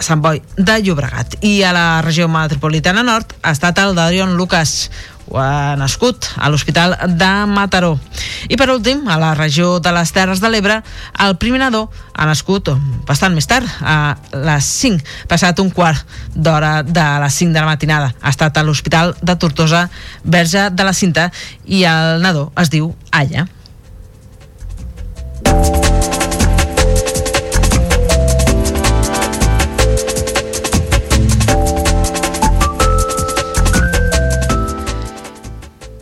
Sant 0.00 0.22
Boi 0.24 0.40
de 0.56 0.78
Llobregat. 0.80 1.36
I 1.44 1.60
a 1.62 1.74
la 1.76 1.86
regió 2.04 2.28
metropolitana 2.32 3.04
nord 3.04 3.34
ha 3.42 3.52
estat 3.52 3.78
el 3.82 3.94
d'Adrion 3.98 4.32
Lucas, 4.38 4.90
ha 5.38 5.76
nascut 5.78 6.30
a 6.36 6.48
l'Hospital 6.50 6.96
de 7.18 7.30
Mataró. 7.50 7.92
I 8.48 8.56
per 8.58 8.70
últim, 8.72 9.04
a 9.08 9.18
la 9.20 9.34
regió 9.34 9.78
de 9.80 9.92
les 9.94 10.12
Terres 10.12 10.40
de 10.42 10.50
l'Ebre, 10.50 10.80
el 11.26 11.36
primer 11.42 11.60
nadó 11.62 11.86
ha 12.14 12.26
nascut 12.26 12.72
bastant 13.08 13.36
més 13.36 13.46
tard, 13.50 13.68
a 13.80 14.16
les 14.32 14.72
5, 14.80 15.04
passat 15.30 15.62
un 15.62 15.70
quart 15.70 16.02
d'hora 16.34 16.80
de 16.82 17.06
les 17.24 17.38
5 17.44 17.54
de 17.54 17.60
la 17.60 17.70
matinada. 17.70 18.12
Ha 18.20 18.34
estat 18.34 18.56
a 18.56 18.66
l'Hospital 18.66 19.14
de 19.22 19.36
Tortosa, 19.36 19.88
Verge 20.24 20.68
de 20.70 20.84
la 20.84 20.96
Cinta, 20.96 21.30
i 21.66 21.84
el 21.84 22.20
nadó 22.24 22.50
es 22.60 22.72
diu 22.72 22.94
Aya. 23.10 23.46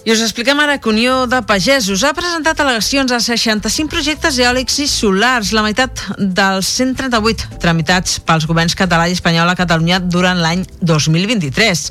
I 0.08 0.12
us 0.14 0.22
expliquem 0.24 0.56
ara 0.56 0.78
que 0.80 0.88
Unió 0.88 1.26
de 1.28 1.42
Pagesos 1.44 2.00
ha 2.00 2.14
presentat 2.16 2.56
al·legacions 2.62 3.10
a 3.12 3.18
65 3.20 3.92
projectes 3.92 4.38
eòlics 4.40 4.78
i 4.80 4.86
solars, 4.88 5.50
la 5.52 5.60
meitat 5.66 6.00
dels 6.16 6.70
138 6.78 7.58
tramitats 7.60 8.14
pels 8.24 8.46
governs 8.48 8.72
català 8.72 9.04
i 9.10 9.12
espanyol 9.12 9.52
a 9.52 9.56
Catalunya 9.58 9.98
durant 10.00 10.40
l'any 10.40 10.62
2023. 10.80 11.82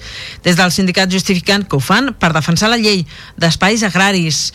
Des 0.48 0.58
del 0.58 0.74
sindicat 0.74 1.14
justifiquen 1.14 1.68
que 1.70 1.78
ho 1.78 1.80
fan 1.92 2.10
per 2.18 2.32
defensar 2.34 2.72
la 2.74 2.82
llei 2.82 3.04
d'espais 3.38 3.86
agraris. 3.86 4.48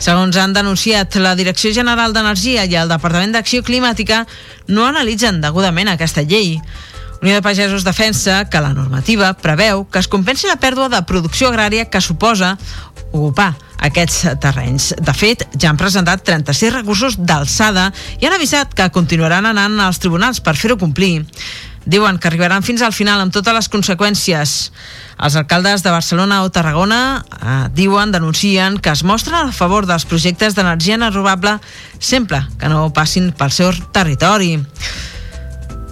Segons 0.00 0.40
han 0.40 0.56
denunciat 0.56 1.20
la 1.20 1.34
Direcció 1.36 1.74
General 1.76 2.16
d'Energia 2.16 2.64
i 2.64 2.78
el 2.80 2.88
Departament 2.88 3.36
d'Acció 3.36 3.60
Climàtica, 3.60 4.24
no 4.72 4.88
analitzen 4.88 5.44
degudament 5.44 5.92
aquesta 5.92 6.24
llei. 6.24 6.56
Unió 7.22 7.34
de 7.34 7.42
Pagesos 7.42 7.84
defensa 7.84 8.48
que 8.48 8.60
la 8.64 8.72
normativa 8.72 9.34
preveu 9.36 9.84
que 9.92 10.00
es 10.00 10.08
compensi 10.08 10.48
la 10.48 10.56
pèrdua 10.56 10.88
de 10.88 11.02
producció 11.04 11.50
agrària 11.50 11.90
que 11.92 12.00
suposa 12.00 12.54
ocupar 13.12 13.52
aquests 13.76 14.22
terrenys. 14.40 14.94
De 14.96 15.12
fet, 15.16 15.44
ja 15.52 15.68
han 15.68 15.80
presentat 15.80 16.24
36 16.24 16.72
recursos 16.78 17.18
d'alçada 17.20 17.90
i 18.20 18.24
han 18.24 18.36
avisat 18.36 18.72
que 18.72 18.88
continuaran 18.94 19.50
anant 19.50 19.76
als 19.84 20.00
tribunals 20.00 20.40
per 20.40 20.56
fer-ho 20.56 20.78
complir. 20.80 21.26
Diuen 21.84 22.16
que 22.20 22.28
arribaran 22.28 22.64
fins 22.64 22.80
al 22.84 22.96
final 22.96 23.20
amb 23.20 23.32
totes 23.32 23.56
les 23.56 23.68
conseqüències. 23.72 24.56
Els 25.20 25.36
alcaldes 25.36 25.84
de 25.84 25.92
Barcelona 25.92 26.42
o 26.44 26.50
Tarragona 26.52 27.20
eh, 27.20 27.68
diuen, 27.76 28.12
denuncien 28.12 28.80
que 28.80 28.92
es 28.96 29.04
mostren 29.04 29.48
a 29.52 29.56
favor 29.56 29.88
dels 29.88 30.08
projectes 30.08 30.56
d'energia 30.56 30.96
renovable 30.96 31.58
sempre 31.98 32.46
que 32.56 32.68
no 32.72 32.88
passin 32.96 33.32
pel 33.36 33.52
seu 33.52 33.72
territori 33.92 34.54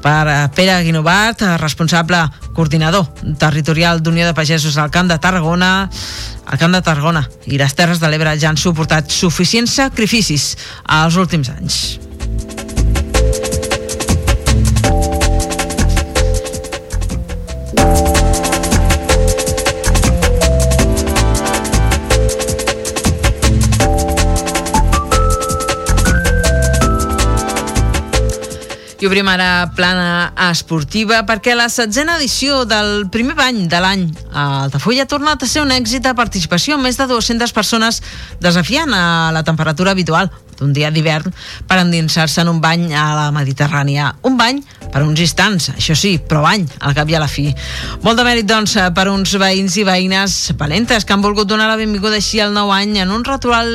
per 0.02 0.24
eh, 0.28 0.48
Pere 0.54 0.80
Guinovat, 0.84 1.42
eh, 1.42 1.56
responsable 1.58 2.22
coordinador 2.54 3.06
territorial 3.38 4.02
d'Unió 4.02 4.26
de 4.26 4.34
Pagesos 4.34 4.78
al 4.78 4.90
Camp 4.90 5.10
de 5.10 5.18
Tarragona, 5.18 5.88
el 6.50 6.58
Camp 6.58 6.74
de 6.74 6.82
Tarragona 6.82 7.26
i 7.46 7.60
les 7.60 7.74
Terres 7.74 8.00
de 8.00 8.10
l'Ebre 8.10 8.36
ja 8.40 8.50
han 8.50 8.60
suportat 8.60 9.10
suficients 9.12 9.78
sacrificis 9.82 10.54
als 10.84 11.16
últims 11.20 11.52
anys. 11.54 12.07
I 28.98 29.06
obrim 29.06 29.28
ara 29.30 29.68
plana 29.78 30.32
esportiva 30.48 31.20
perquè 31.22 31.52
la 31.54 31.68
setzena 31.70 32.16
edició 32.18 32.64
del 32.66 33.04
primer 33.14 33.36
bany 33.38 33.60
de 33.70 33.78
l'any 33.78 34.02
a 34.32 34.64
Altafulla 34.64 35.04
ha 35.06 35.10
tornat 35.12 35.44
a 35.44 35.46
ser 35.46 35.62
un 35.62 35.70
èxit 35.70 36.02
de 36.02 36.16
participació 36.18 36.74
amb 36.74 36.88
més 36.88 36.98
de 36.98 37.06
200 37.06 37.54
persones 37.54 38.00
desafiant 38.42 38.90
a 38.90 39.30
la 39.30 39.44
temperatura 39.46 39.94
habitual 39.94 40.32
d'un 40.58 40.74
dia 40.74 40.90
d'hivern 40.90 41.30
per 41.70 41.78
endinsar-se 41.84 42.42
en 42.42 42.50
un 42.50 42.58
bany 42.58 42.90
a 42.90 43.06
la 43.14 43.28
Mediterrània. 43.30 44.10
Un 44.26 44.34
bany 44.34 44.58
per 44.90 45.04
uns 45.06 45.22
instants, 45.22 45.70
això 45.76 45.94
sí, 45.94 46.16
però 46.18 46.42
bany, 46.42 46.66
al 46.82 46.98
cap 46.98 47.06
i 47.06 47.14
a 47.14 47.22
la 47.22 47.30
fi. 47.30 47.46
Molt 48.02 48.18
de 48.18 48.26
mèrit, 48.26 48.50
doncs, 48.50 48.74
per 48.98 49.06
uns 49.14 49.38
veïns 49.38 49.78
i 49.78 49.86
veïnes 49.86 50.38
valentes 50.58 51.06
que 51.06 51.14
han 51.14 51.22
volgut 51.22 51.46
donar 51.46 51.70
la 51.70 51.78
benvinguda 51.78 52.18
així 52.18 52.42
al 52.42 52.50
nou 52.50 52.74
any 52.74 52.98
en 52.98 53.14
un 53.14 53.22
ritual, 53.22 53.70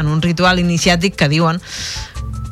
en 0.00 0.08
un 0.08 0.24
ritual 0.24 0.64
iniciàtic 0.64 1.20
que 1.20 1.28
diuen 1.28 1.60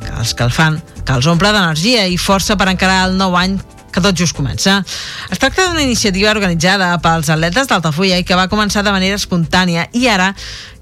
que 0.03 0.19
els 0.19 0.37
que 0.37 0.45
el 0.45 0.53
fan 0.53 0.83
que 1.05 1.15
els 1.17 1.27
omple 1.27 1.51
d'energia 1.53 2.07
i 2.07 2.17
força 2.17 2.57
per 2.57 2.71
encarar 2.71 3.05
el 3.09 3.17
nou 3.19 3.37
any 3.37 3.59
que 3.93 4.01
tot 4.01 4.17
just 4.17 4.35
comença. 4.35 4.81
Es 5.29 5.39
tracta 5.39 5.69
d'una 5.69 5.85
iniciativa 5.85 6.31
organitzada 6.33 6.89
pels 7.03 7.29
atletes 7.29 7.69
d'Altafulla 7.69 8.17
i 8.19 8.25
que 8.27 8.35
va 8.35 8.49
començar 8.51 8.83
de 8.83 8.91
manera 8.91 9.19
espontània 9.19 9.85
i 9.93 10.07
ara 10.09 10.33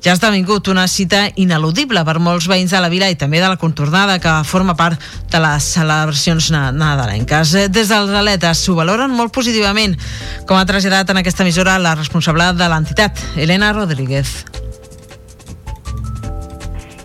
ja 0.02 0.14
ha 0.14 0.16
esdevingut 0.16 0.72
una 0.72 0.88
cita 0.90 1.28
ineludible 1.36 2.02
per 2.08 2.18
molts 2.24 2.48
veïns 2.50 2.72
de 2.74 2.82
la 2.82 2.90
vila 2.90 3.12
i 3.12 3.20
també 3.20 3.44
de 3.44 3.52
la 3.52 3.60
contornada 3.62 4.18
que 4.24 4.34
forma 4.48 4.74
part 4.80 4.98
de 5.30 5.44
les 5.44 5.70
celebracions 5.76 6.50
nadalenques. 6.56 7.54
Des 7.70 7.92
dels 7.92 8.16
atletes 8.16 8.64
s'ho 8.66 8.80
valoren 8.80 9.14
molt 9.14 9.36
positivament, 9.36 10.00
com 10.48 10.58
ha 10.58 10.66
traslladat 10.66 11.12
en 11.12 11.22
aquesta 11.22 11.46
emissora 11.46 11.78
la 11.78 11.94
responsable 12.00 12.54
de 12.58 12.72
l'entitat, 12.72 13.22
Elena 13.36 13.76
Rodríguez 13.76 14.71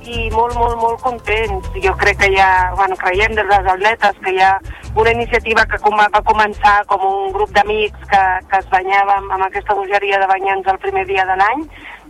i 0.07 0.29
molt, 0.31 0.55
molt, 0.55 0.77
molt 0.81 1.03
contents. 1.03 1.69
Jo 1.83 1.93
crec 1.99 2.21
que 2.21 2.31
ja, 2.35 2.49
bueno, 2.79 2.97
creiem 3.01 3.35
des 3.35 3.49
dels 3.51 3.71
atletes 3.73 4.19
que 4.23 4.33
hi 4.35 4.41
ha 4.43 4.53
una 4.97 5.13
iniciativa 5.13 5.67
que 5.67 5.79
com, 5.83 5.99
va 5.99 6.23
començar 6.31 6.77
com 6.91 7.03
un 7.09 7.33
grup 7.35 7.53
d'amics 7.57 8.07
que, 8.13 8.23
que 8.51 8.61
es 8.63 8.69
banyàvem 8.73 9.31
amb 9.35 9.47
aquesta 9.49 9.77
bogeria 9.77 10.21
de 10.23 10.31
banyants 10.31 10.71
el 10.73 10.81
primer 10.85 11.05
dia 11.11 11.27
de 11.29 11.37
l'any, 11.41 11.65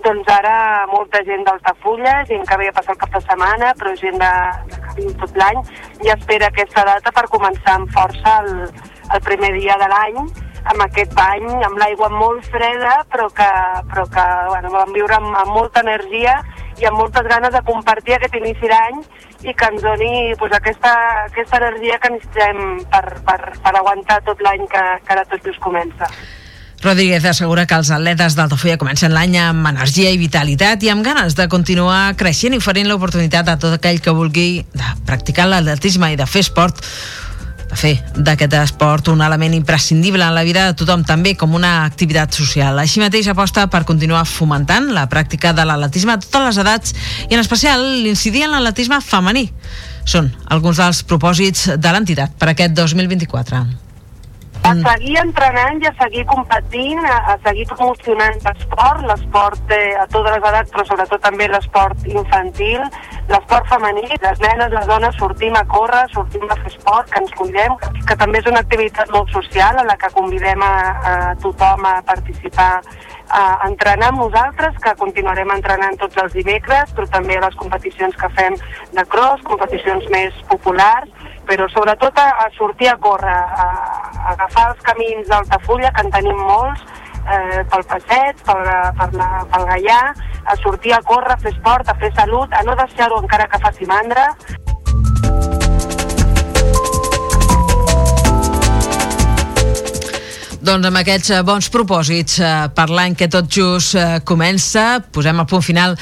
doncs 0.05 0.29
ara 0.31 0.87
molta 0.93 1.23
gent 1.27 1.45
d'Altafulla, 1.47 2.19
gent 2.31 2.45
que 2.47 2.59
ve 2.61 2.69
a 2.71 2.77
passar 2.77 2.95
el 2.95 3.01
cap 3.03 3.15
de 3.17 3.23
setmana, 3.25 3.73
però 3.81 3.95
gent 3.99 4.21
de, 4.23 4.33
de 5.01 5.13
tot 5.23 5.41
l'any, 5.41 5.63
ja 6.05 6.19
espera 6.19 6.53
aquesta 6.53 6.85
data 6.87 7.15
per 7.17 7.27
començar 7.33 7.79
amb 7.81 7.91
força 7.97 8.41
el, 8.45 8.53
el 9.17 9.25
primer 9.31 9.55
dia 9.57 9.79
de 9.81 9.89
l'any 9.93 10.21
amb 10.67 10.83
aquest 10.83 11.13
bany, 11.15 11.47
amb 11.63 11.79
l'aigua 11.79 12.09
molt 12.11 12.47
freda, 12.51 12.97
però 13.13 13.29
que, 13.31 13.49
però 13.93 14.03
que 14.11 14.25
bueno, 14.51 14.73
vam 14.75 14.95
viure 14.97 15.15
amb, 15.15 15.31
amb 15.43 15.53
molta 15.55 15.83
energia 15.85 16.41
i 16.81 16.89
amb 16.89 16.99
moltes 17.01 17.27
ganes 17.29 17.53
de 17.55 17.63
compartir 17.67 18.17
aquest 18.17 18.35
inici 18.39 18.71
d'any 18.71 19.03
i 19.47 19.55
que 19.55 19.69
ens 19.71 19.85
doni 19.85 20.33
pues, 20.41 20.53
aquesta, 20.57 20.95
aquesta 21.27 21.61
energia 21.61 22.01
que 22.03 22.11
necessitem 22.15 22.83
per, 22.93 23.05
per, 23.29 23.39
per 23.63 23.75
aguantar 23.75 24.23
tot 24.27 24.43
l'any 24.45 24.67
que, 24.73 24.83
que 25.07 25.17
ara 25.17 25.25
tot 25.31 25.45
just 25.45 25.63
comença. 25.65 26.09
Rodríguez 26.83 27.25
assegura 27.25 27.65
que 27.67 27.75
els 27.75 27.91
atletes 27.91 28.37
d'Altafulla 28.37 28.77
comencen 28.79 29.15
l'any 29.17 29.39
amb 29.41 29.69
energia 29.73 30.13
i 30.13 30.21
vitalitat 30.21 30.83
i 30.85 30.91
amb 30.93 31.05
ganes 31.07 31.35
de 31.39 31.49
continuar 31.53 32.15
creixent 32.21 32.55
i 32.55 32.61
oferint 32.61 32.91
l'oportunitat 32.91 33.49
a 33.49 33.57
tot 33.61 33.79
aquell 33.79 34.03
que 34.05 34.15
vulgui 34.15 34.51
de 34.77 34.91
practicar 35.09 35.49
l'atletisme 35.49 36.13
i 36.13 36.21
de 36.21 36.29
fer 36.29 36.45
esport 36.45 36.85
fer 37.79 37.95
d'aquest 38.17 38.57
esport 38.59 39.09
un 39.13 39.23
element 39.25 39.55
imprescindible 39.55 40.25
en 40.25 40.35
la 40.35 40.45
vida 40.47 40.67
de 40.67 40.77
tothom, 40.81 41.05
també 41.07 41.37
com 41.39 41.55
una 41.55 41.85
activitat 41.85 42.35
social. 42.35 42.79
Així 42.83 43.03
mateix 43.03 43.29
aposta 43.33 43.67
per 43.73 43.85
continuar 43.89 44.25
fomentant 44.27 44.91
la 44.97 45.07
pràctica 45.13 45.55
de 45.57 45.65
l'atletisme 45.69 46.17
a 46.17 46.21
totes 46.23 46.47
les 46.51 46.61
edats 46.65 46.95
i 47.31 47.35
en 47.35 47.43
especial 47.43 47.85
l'incidir 48.03 48.47
en 48.47 48.55
l'atletisme 48.57 49.01
femení. 49.05 49.49
Són 50.07 50.31
alguns 50.51 50.79
dels 50.83 51.03
propòsits 51.07 51.73
de 51.77 51.93
l'entitat 51.93 52.39
per 52.39 52.53
aquest 52.53 52.79
2024 52.79 53.86
a 54.67 54.75
seguir 54.83 55.17
entrenant 55.21 55.83
i 55.83 55.87
a 55.87 55.93
seguir 56.01 56.25
competint, 56.27 57.03
a, 57.07 57.17
a 57.33 57.37
seguir 57.45 57.67
promocionant 57.71 58.39
l'esport, 58.43 59.03
l'esport 59.07 59.75
eh, 59.77 59.95
a 60.01 60.07
totes 60.11 60.35
les 60.35 60.49
edats, 60.51 60.73
però 60.75 60.85
sobretot 60.89 61.23
també 61.23 61.47
l'esport 61.53 62.07
infantil, 62.11 62.83
l'esport 63.31 63.69
femení, 63.71 64.07
les 64.23 64.43
nenes, 64.43 64.73
les 64.75 64.89
dones 64.91 65.19
sortim 65.21 65.59
a 65.59 65.65
córrer, 65.71 66.05
sortim 66.15 66.47
a 66.51 66.59
fer 66.63 66.73
esport, 66.73 67.11
que 67.13 67.23
ens 67.23 67.35
cuidem, 67.39 67.77
que, 67.83 67.93
que 68.11 68.19
també 68.23 68.43
és 68.43 68.51
una 68.51 68.65
activitat 68.67 69.13
molt 69.15 69.31
social 69.35 69.79
a 69.79 69.87
la 69.87 69.99
que 70.01 70.11
convidem 70.17 70.65
a, 70.67 70.75
a 71.13 71.15
tothom 71.43 71.87
a 71.87 72.01
participar 72.07 72.73
a 73.29 73.67
entrenar 73.67 74.13
amb 74.13 74.21
nosaltres, 74.23 74.77
que 74.83 74.95
continuarem 74.99 75.51
entrenant 75.51 75.97
tots 75.99 76.19
els 76.23 76.35
dimecres, 76.35 76.93
però 76.95 77.07
també 77.11 77.39
a 77.39 77.47
les 77.47 77.57
competicions 77.59 78.15
que 78.19 78.31
fem 78.39 78.59
de 78.95 79.05
cross, 79.11 79.43
competicions 79.47 80.07
més 80.15 80.37
populars, 80.51 81.11
però 81.47 81.69
sobretot 81.71 82.19
a, 82.19 82.27
a 82.45 82.47
sortir 82.57 82.91
a 82.91 82.97
córrer, 83.01 83.33
a, 83.33 83.67
a 83.67 84.35
agafar 84.35 84.71
els 84.73 84.85
camins 84.87 85.29
d'Altafulla, 85.31 85.93
que 85.95 86.05
en 86.07 86.13
tenim 86.15 86.43
molts, 86.43 86.85
eh, 87.27 87.63
pel 87.71 87.87
passeig, 87.93 88.43
pel, 88.47 88.63
per 88.99 89.11
la, 89.15 89.31
pel 89.55 89.67
Gaià, 89.73 90.01
a 90.47 90.61
sortir 90.63 90.95
a 90.97 91.03
córrer, 91.07 91.35
a 91.35 91.43
fer 91.43 91.55
esport, 91.55 91.89
a 91.89 91.99
fer 92.03 92.13
salut, 92.19 92.53
a 92.53 92.63
no 92.67 92.77
deixar-ho 92.79 93.23
encara 93.23 93.51
que 93.51 93.63
faci 93.63 93.91
mandra. 93.91 94.31
Doncs 100.67 100.89
amb 100.89 100.99
aquests 100.99 101.31
eh, 101.31 101.43
bons 101.47 101.69
propòsits 101.71 102.41
eh, 102.43 102.53
per 102.75 102.89
l'any 102.91 103.15
que 103.15 103.29
tot 103.31 103.47
just 103.53 103.95
eh, 103.95 104.19
comença, 104.27 104.99
posem 105.15 105.39
a 105.39 105.45
punt 105.47 105.63
final 105.63 105.95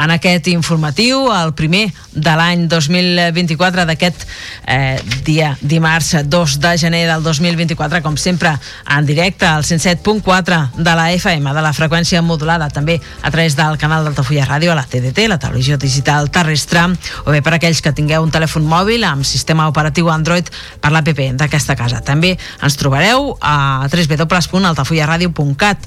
en 0.00 0.10
aquest 0.14 0.48
informatiu, 0.48 1.26
el 1.34 1.52
primer 1.54 1.90
de 2.10 2.32
l'any 2.36 2.66
2024 2.70 3.84
d'aquest 3.88 4.24
eh, 4.66 4.98
dia 5.26 5.52
dimarts 5.60 6.14
2 6.24 6.56
de 6.62 6.72
gener 6.80 7.02
del 7.08 7.22
2024, 7.22 8.00
com 8.02 8.16
sempre 8.16 8.54
en 8.88 9.06
directe 9.06 9.46
al 9.46 9.62
107.4 9.64 10.60
de 10.76 10.94
la 10.96 11.12
FM, 11.12 11.52
de 11.54 11.62
la 11.62 11.72
freqüència 11.76 12.22
modulada, 12.24 12.70
també 12.72 13.00
a 13.22 13.30
través 13.30 13.56
del 13.58 13.76
canal 13.78 14.04
d'Altafulla 14.04 14.46
Ràdio, 14.48 14.72
a 14.72 14.78
la 14.78 14.86
TDT, 14.88 15.28
la 15.28 15.38
televisió 15.38 15.76
digital 15.78 16.30
terrestre, 16.32 16.86
o 17.26 17.30
bé 17.34 17.42
per 17.44 17.54
aquells 17.58 17.82
que 17.84 17.92
tingueu 17.92 18.24
un 18.24 18.32
telèfon 18.32 18.64
mòbil 18.64 19.04
amb 19.04 19.26
sistema 19.28 19.68
operatiu 19.68 20.08
Android 20.10 20.48
per 20.80 20.92
l'APP 20.94 21.36
d'aquesta 21.36 21.76
casa. 21.76 22.00
També 22.00 22.36
ens 22.62 22.76
trobareu 22.80 23.36
a 23.40 23.86
www.altafullaradio.cat, 23.90 25.78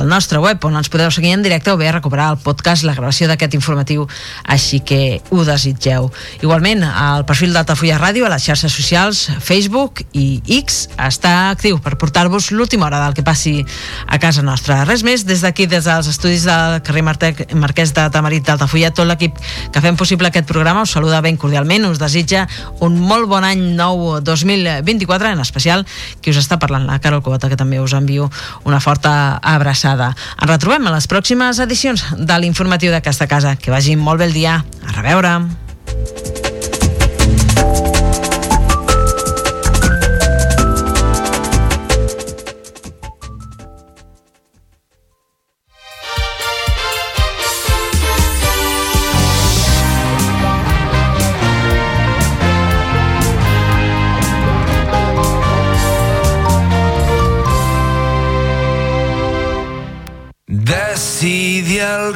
al 0.00 0.08
nostre 0.08 0.40
web, 0.40 0.64
on 0.64 0.80
ens 0.80 0.88
podeu 0.88 1.10
seguir 1.12 1.34
en 1.36 1.44
directe 1.44 1.70
o 1.72 1.76
bé 1.76 1.92
recuperar 1.92 2.32
el 2.32 2.40
podcast, 2.42 2.86
la 2.88 2.96
gravació 2.96 3.28
d'aquest 3.28 3.57
informatiu, 3.58 4.06
així 4.46 4.80
que 4.80 5.20
ho 5.34 5.44
desitgeu. 5.46 6.08
Igualment, 6.42 6.84
el 6.86 7.26
perfil 7.28 7.52
d'Altafulla 7.56 7.98
Ràdio 8.00 8.26
a 8.26 8.32
les 8.32 8.46
xarxes 8.46 8.72
socials, 8.72 9.24
Facebook 9.44 10.04
i 10.16 10.40
X, 10.60 10.86
està 10.96 11.50
actiu 11.50 11.80
per 11.82 11.96
portar-vos 12.00 12.50
l'última 12.54 12.86
hora 12.86 13.02
del 13.04 13.16
que 13.18 13.26
passi 13.26 13.58
a 14.06 14.18
casa 14.22 14.44
nostra. 14.46 14.84
Res 14.88 15.04
més, 15.06 15.26
des 15.28 15.42
d'aquí, 15.44 15.66
des 15.70 15.88
dels 15.88 16.08
estudis 16.10 16.46
del 16.48 16.78
carrer 16.86 17.04
Martec, 17.06 17.44
Marquès 17.58 17.92
de 17.96 18.06
Tamarit 18.14 18.46
d'Altafulla, 18.46 18.92
tot 18.94 19.08
l'equip 19.08 19.38
que 19.72 19.82
fem 19.84 19.98
possible 19.98 20.30
aquest 20.30 20.48
programa 20.48 20.84
us 20.86 20.94
saluda 20.94 21.20
ben 21.24 21.36
cordialment, 21.36 21.88
us 21.90 22.00
desitja 22.00 22.46
un 22.84 22.98
molt 23.00 23.28
bon 23.30 23.44
any 23.44 23.62
nou 23.78 24.18
2024, 24.24 25.32
en 25.34 25.42
especial 25.42 25.84
qui 26.22 26.32
us 26.32 26.40
està 26.40 26.58
parlant, 26.60 26.86
la 26.86 27.00
Carol 27.02 27.22
Covata, 27.22 27.50
que 27.50 27.58
també 27.58 27.80
us 27.80 27.94
envio 27.96 28.28
una 28.64 28.80
forta 28.80 29.38
abraçada. 29.42 30.12
Ens 30.38 30.50
retrobem 30.50 30.86
a 30.86 30.94
les 30.94 31.08
pròximes 31.10 31.60
edicions 31.64 32.04
de 32.16 32.38
l'informatiu 32.40 32.92
d'aquesta 32.94 33.28
casa 33.30 33.47
casa. 33.48 33.56
Que 33.56 33.70
vagi 33.70 33.96
molt 33.96 34.18
bé 34.18 34.26
el 34.26 34.32
dia. 34.32 34.64
A 34.86 34.92
reveure! 34.92 35.38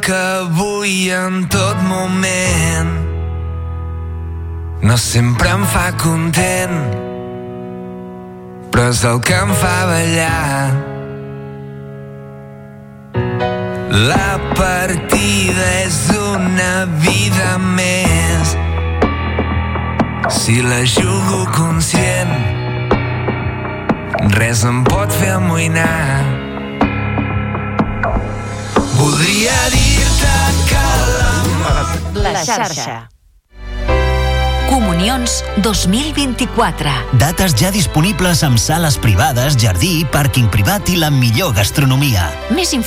que 0.03 0.22
vull 0.83 1.11
en 1.15 1.45
tot 1.47 1.77
moment. 1.87 2.89
No 4.83 4.97
sempre 4.99 5.51
em 5.55 5.63
fa 5.71 5.85
content, 6.01 6.73
però 8.71 8.89
és 8.91 9.03
el 9.07 9.21
que 9.23 9.37
em 9.45 9.53
fa 9.61 9.77
ballar. 9.87 10.67
La 14.11 14.35
partida 14.59 15.69
és 15.85 16.01
una 16.19 16.75
vida 17.05 17.57
més. 17.79 18.55
Si 20.41 20.59
la 20.67 20.83
jugo 20.83 21.45
conscient, 21.55 22.35
res 24.35 24.67
em 24.67 24.83
pot 24.91 25.19
fer 25.21 25.35
amoïnar. 25.39 26.43
Que 29.03 29.63
l'amor... 29.63 29.92
La 32.13 32.37
xarxa. 32.43 33.09
Comunions 34.73 35.43
2024. 35.61 36.89
Dates 37.21 37.53
ja 37.59 37.69
disponibles 37.69 38.41
amb 38.41 38.57
sales 38.57 38.95
privades, 38.97 39.53
jardí, 39.61 40.01
pàrquing 40.09 40.47
privat 40.49 40.89
i 40.89 40.97
la 40.97 41.11
millor 41.13 41.53
gastronomia. 41.53 42.25
Més 42.49 42.73
informació 42.73 42.81